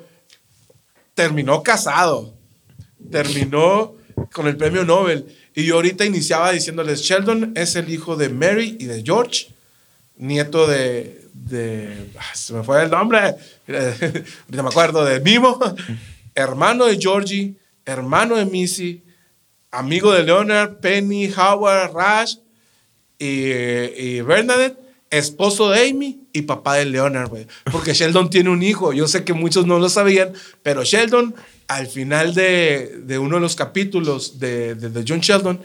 [1.14, 2.35] terminó casado,
[3.11, 3.97] terminó
[4.33, 5.26] con el premio Nobel.
[5.55, 9.49] Y yo ahorita iniciaba diciéndoles, Sheldon es el hijo de Mary y de George,
[10.16, 13.18] nieto de, de ah, se me fue el nombre,
[13.68, 15.59] ahorita me acuerdo, de Mimo,
[16.35, 17.55] hermano de Georgie,
[17.85, 19.03] hermano de Missy,
[19.70, 22.37] amigo de Leonard, Penny, Howard, Rash
[23.18, 24.78] y, y Bernadette,
[25.11, 27.47] esposo de Amy y papá de Leonard, güey.
[27.70, 28.93] Porque Sheldon tiene un hijo.
[28.93, 31.35] Yo sé que muchos no lo sabían, pero Sheldon,
[31.68, 35.61] al final de, de uno de los capítulos de, de, de John Sheldon,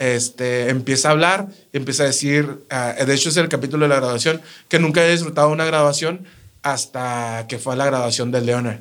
[0.00, 3.90] este, empieza a hablar y empieza a decir, uh, de hecho es el capítulo de
[3.90, 6.26] la graduación, que nunca he disfrutado una graduación
[6.62, 8.78] hasta que fue a la graduación de Leonard.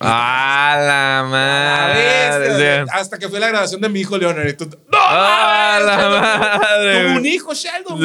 [0.00, 2.84] ¡Ah, la A madre!
[2.92, 4.48] hasta que fue la grabación de mi hijo Leonard.
[4.48, 4.98] y tú, ¡No!
[4.98, 7.04] ¡Ah, la madre!
[7.04, 8.00] Como un hijo Sheldon,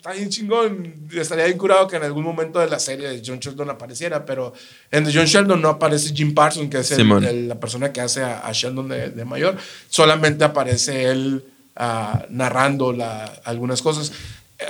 [0.00, 0.94] Está, bien chingón.
[1.14, 4.54] Estaría bien curado que en algún momento de la serie de John Sheldon apareciera, pero
[4.90, 8.00] en The John Sheldon no aparece Jim Parsons, que es el- el- la persona que
[8.00, 9.56] hace a, a Sheldon de, de mayor.
[9.90, 11.44] Solamente aparece él
[11.76, 14.10] ah, narrando la- algunas cosas.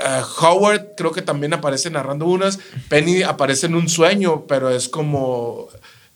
[0.04, 2.58] Ah, Howard creo que también aparece narrando unas.
[2.88, 5.68] Penny aparece en un sueño, pero es como...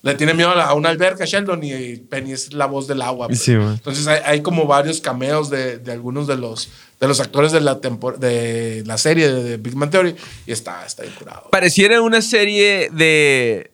[0.02, 3.26] Le tiene miedo a, una alberca, Sheldon, y Penny es la voz del agua.
[3.28, 3.40] pues.
[3.40, 3.52] Sí.
[3.52, 6.68] Entonces hay, hay como varios cameos de, de algunos de los,
[7.04, 10.14] de los actores de la, tempor- de la serie de, Big Man Theory
[10.46, 11.48] y está, está bien curado.
[11.50, 13.70] Pareciera una serie de.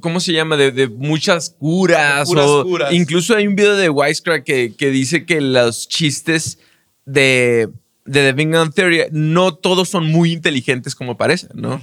[0.00, 0.56] ¿Cómo se llama?
[0.56, 2.28] De, de muchas curas.
[2.28, 2.92] Puras o curas.
[2.92, 6.58] Incluso hay un video de Wisecrack que, que dice que los chistes
[7.04, 7.68] de,
[8.04, 11.80] de The Big Bang Theory no todos son muy inteligentes como parecen, ¿no?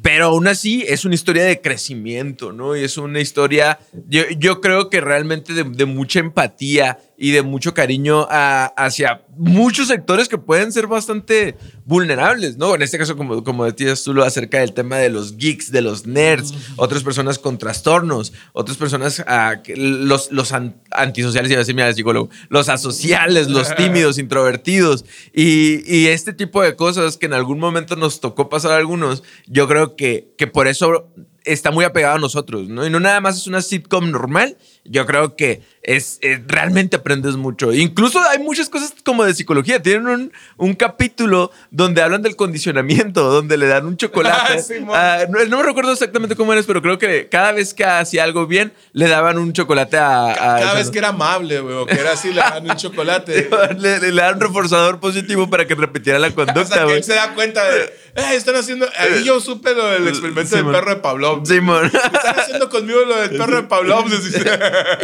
[0.00, 2.76] Pero aún así es una historia de crecimiento, ¿no?
[2.76, 7.40] Y es una historia, yo, yo creo que realmente de, de mucha empatía y de
[7.42, 11.56] mucho cariño a- hacia muchos sectores que pueden ser bastante
[11.86, 12.74] vulnerables, ¿no?
[12.74, 15.80] En este caso, como, como decías tú, lo acerca del tema de los geeks, de
[15.80, 19.24] los nerds, otras personas con trastornos, otras personas,
[19.62, 24.18] que- los, los an- antisociales, iba a decir, mira, el psicólogo, los asociales, los tímidos,
[24.18, 28.76] introvertidos, y, y este tipo de cosas que en algún momento nos tocó pasar a
[28.76, 31.08] algunos, yo creo que, que por eso
[31.44, 32.86] está muy apegado a nosotros, ¿no?
[32.86, 37.36] Y no nada más es una sitcom normal, yo creo que es, eh, realmente aprendes
[37.36, 37.72] mucho.
[37.72, 39.82] Incluso hay muchas cosas como de psicología.
[39.82, 44.62] Tienen un, un capítulo donde hablan del condicionamiento, donde le dan un chocolate.
[44.64, 44.74] Sí.
[44.88, 48.24] Ah, no, no me recuerdo exactamente cómo eres, pero creo que cada vez que hacía
[48.24, 50.30] algo bien, le daban un chocolate a...
[50.32, 53.50] a- Cada vez que era amable, güey, o que era así, le dan un chocolate.
[53.78, 56.94] le, le- le dan un reforzador positivo para que repitiera la O sea, conducta, que
[56.96, 60.62] él se da cuenta de, eh, están haciendo, ahí yo supe lo del experimento Sí,
[60.62, 61.46] del perro de Pavlov.
[61.46, 61.86] Simón.
[61.86, 64.06] Están haciendo conmigo lo del perro de Pavlov.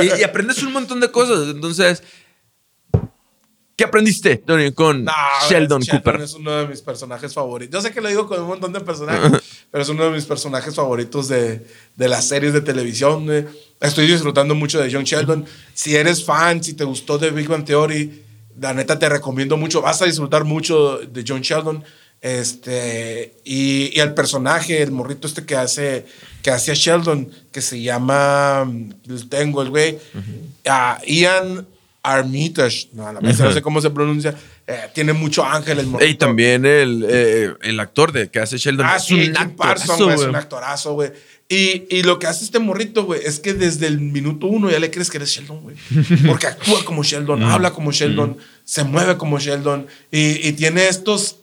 [0.03, 1.49] Y, y aprendes un montón de cosas.
[1.49, 2.03] Entonces,
[3.77, 5.13] ¿qué aprendiste, Tony, con No,
[5.49, 6.21] Sheldon, Sheldon Cooper?
[6.23, 7.73] es uno de mis personajes favoritos.
[7.83, 9.41] Yo sé que lo digo con un montón de personajes,
[9.71, 11.67] pero es uno de mis personajes favoritos de,
[11.97, 13.27] de las series de televisión.
[13.81, 15.47] Estoy disfrutando mucho de John Sheldon.
[15.73, 18.25] Si eres fan, si te gustó de Big Bang Theory,
[18.61, 19.81] la neta te recomiendo mucho.
[19.81, 21.83] Vas a disfrutar mucho de John Sheldon.
[22.21, 26.05] Este, y, y el personaje, el morrito este que hace,
[26.43, 29.99] que hace a Sheldon, que se llama, mm, tengo el güey,
[30.67, 31.67] ah, Ian
[32.03, 34.35] Armitage, no, la vez no sé cómo se pronuncia,
[34.67, 36.11] eh, tiene mucho ángel el morrito.
[36.11, 38.87] Y también el, eh, el actor de que hace Sheldon.
[38.87, 41.13] Ah, sí, un actorazo, güey, es un actorazo, güey.
[41.49, 44.79] Y, y lo que hace este morrito, güey, es que desde el minuto uno ya
[44.79, 45.77] le crees que eres Sheldon, güey.
[46.27, 51.40] Porque actúa como Sheldon, habla como Sheldon, se mueve como Sheldon y, y tiene estos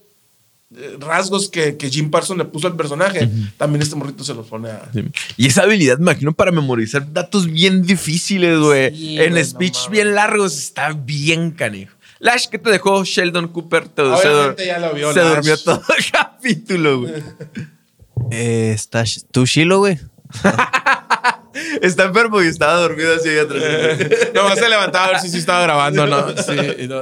[0.99, 3.29] rasgos que, que Jim Parsons le puso al personaje.
[3.57, 4.89] También este morrito se los pone a...
[4.93, 5.03] Sí.
[5.37, 8.95] Y esa habilidad, me imagino, para memorizar datos bien difíciles, güey.
[8.95, 11.95] Sí, en speech bien largos, está bien canijo.
[12.19, 13.87] Lash, ¿qué te dejó Sheldon Cooper?
[13.89, 15.35] Te, se Obviamente dur- ya lo vio Se Lash.
[15.35, 17.13] durmió todo el capítulo, güey.
[18.31, 18.75] Eh,
[19.31, 19.99] tú, Shilo, güey.
[21.81, 23.63] Está enfermo y estaba dormido así ahí atrás.
[24.33, 26.27] Nomás se levantaba a ver si sí estaba grabando, ¿no?
[26.37, 27.01] Sí, y no.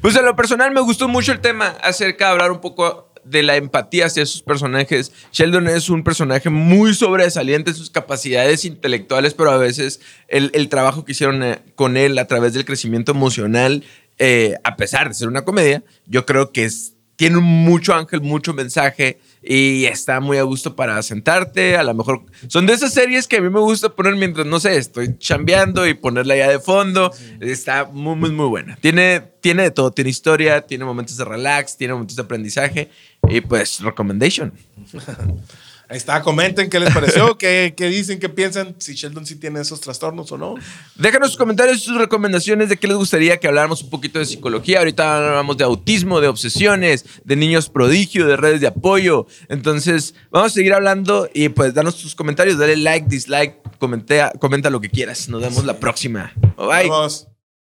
[0.00, 3.42] Pues en lo personal me gustó mucho el tema acerca de hablar un poco de
[3.42, 5.12] la empatía hacia sus personajes.
[5.32, 10.68] Sheldon es un personaje muy sobresaliente en sus capacidades intelectuales, pero a veces el, el
[10.68, 13.84] trabajo que hicieron eh, con él a través del crecimiento emocional,
[14.18, 18.20] eh, a pesar de ser una comedia, yo creo que es, tiene un mucho ángel,
[18.20, 19.18] mucho mensaje
[19.48, 21.76] y está muy a gusto para sentarte.
[21.76, 24.58] A lo mejor son de esas series que a mí me gusta poner mientras, no
[24.58, 27.12] sé, estoy chambeando y ponerla ya de fondo.
[27.40, 28.76] Está muy, muy, muy buena.
[28.76, 29.92] Tiene, tiene de todo.
[29.92, 32.90] Tiene historia, tiene momentos de relax, tiene momentos de aprendizaje
[33.28, 34.52] y pues recommendation.
[35.88, 39.60] Ahí está, comenten qué les pareció, qué, qué dicen, qué piensan, si Sheldon sí tiene
[39.60, 40.54] esos trastornos o no.
[40.96, 44.24] Déjanos sus comentarios y sus recomendaciones de qué les gustaría que habláramos un poquito de
[44.24, 44.80] psicología.
[44.80, 49.26] Ahorita hablamos de autismo, de obsesiones, de niños prodigio, de redes de apoyo.
[49.48, 54.70] Entonces, vamos a seguir hablando y pues danos tus comentarios, dale like, dislike, comenta, comenta
[54.70, 55.28] lo que quieras.
[55.28, 56.32] Nos vemos la próxima.
[56.56, 56.88] Bye.
[56.88, 57.28] Vamos.